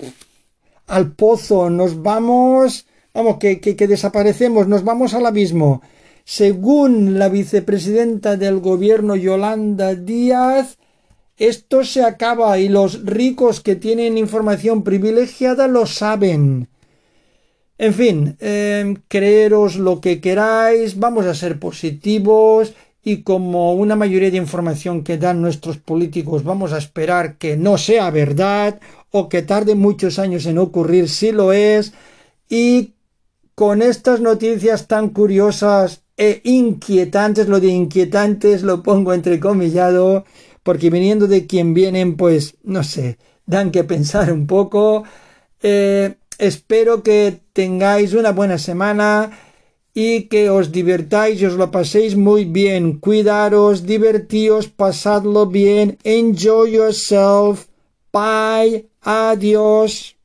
al 0.86 1.12
pozo, 1.12 1.68
nos 1.68 2.02
vamos, 2.02 2.86
vamos, 3.12 3.36
que, 3.36 3.60
que, 3.60 3.76
que 3.76 3.86
desaparecemos, 3.86 4.66
nos 4.66 4.82
vamos 4.82 5.14
al 5.14 5.26
abismo. 5.26 5.82
Según 6.24 7.18
la 7.18 7.28
vicepresidenta 7.28 8.36
del 8.36 8.60
gobierno 8.60 9.14
Yolanda 9.14 9.94
Díaz, 9.94 10.78
esto 11.36 11.84
se 11.84 12.02
acaba 12.02 12.58
y 12.58 12.68
los 12.68 13.04
ricos 13.04 13.60
que 13.60 13.76
tienen 13.76 14.16
información 14.16 14.82
privilegiada 14.84 15.68
lo 15.68 15.84
saben. 15.86 16.68
En 17.78 17.94
fin, 17.94 18.36
eh, 18.40 18.96
creeros 19.06 19.76
lo 19.76 20.00
que 20.00 20.20
queráis, 20.20 20.98
vamos 20.98 21.26
a 21.26 21.34
ser 21.34 21.60
positivos 21.60 22.74
y 23.04 23.22
como 23.22 23.74
una 23.74 23.94
mayoría 23.94 24.32
de 24.32 24.36
información 24.36 25.04
que 25.04 25.16
dan 25.16 25.40
nuestros 25.40 25.78
políticos 25.78 26.42
vamos 26.42 26.72
a 26.72 26.78
esperar 26.78 27.38
que 27.38 27.56
no 27.56 27.78
sea 27.78 28.10
verdad 28.10 28.80
o 29.12 29.28
que 29.28 29.42
tarde 29.42 29.76
muchos 29.76 30.18
años 30.18 30.44
en 30.46 30.58
ocurrir 30.58 31.08
si 31.08 31.30
lo 31.30 31.52
es 31.52 31.92
y 32.48 32.94
con 33.54 33.80
estas 33.80 34.20
noticias 34.20 34.88
tan 34.88 35.10
curiosas 35.10 36.02
e 36.16 36.40
inquietantes, 36.44 37.48
lo 37.48 37.60
de 37.60 37.68
inquietantes 37.68 38.62
lo 38.62 38.82
pongo 38.82 39.12
entrecomillado, 39.12 40.24
porque 40.64 40.90
viniendo 40.90 41.28
de 41.28 41.46
quien 41.46 41.74
vienen, 41.74 42.16
pues, 42.16 42.56
no 42.62 42.82
sé, 42.82 43.18
dan 43.46 43.70
que 43.70 43.84
pensar 43.84 44.32
un 44.32 44.46
poco. 44.46 45.04
Eh, 45.62 46.16
espero 46.38 47.02
que 47.02 47.40
tengáis 47.52 48.14
una 48.14 48.32
buena 48.32 48.58
semana 48.58 49.38
y 49.94 50.28
que 50.28 50.48
os 50.48 50.70
divertáis 50.70 51.40
y 51.40 51.46
os 51.46 51.54
lo 51.54 51.70
paséis 51.70 52.16
muy 52.16 52.44
bien. 52.44 52.98
Cuidaros, 52.98 53.84
divertíos, 53.84 54.68
pasadlo 54.68 55.46
bien. 55.46 55.98
Enjoy 56.04 56.72
yourself. 56.72 57.66
Bye. 58.12 58.88
Adiós. 59.02 60.17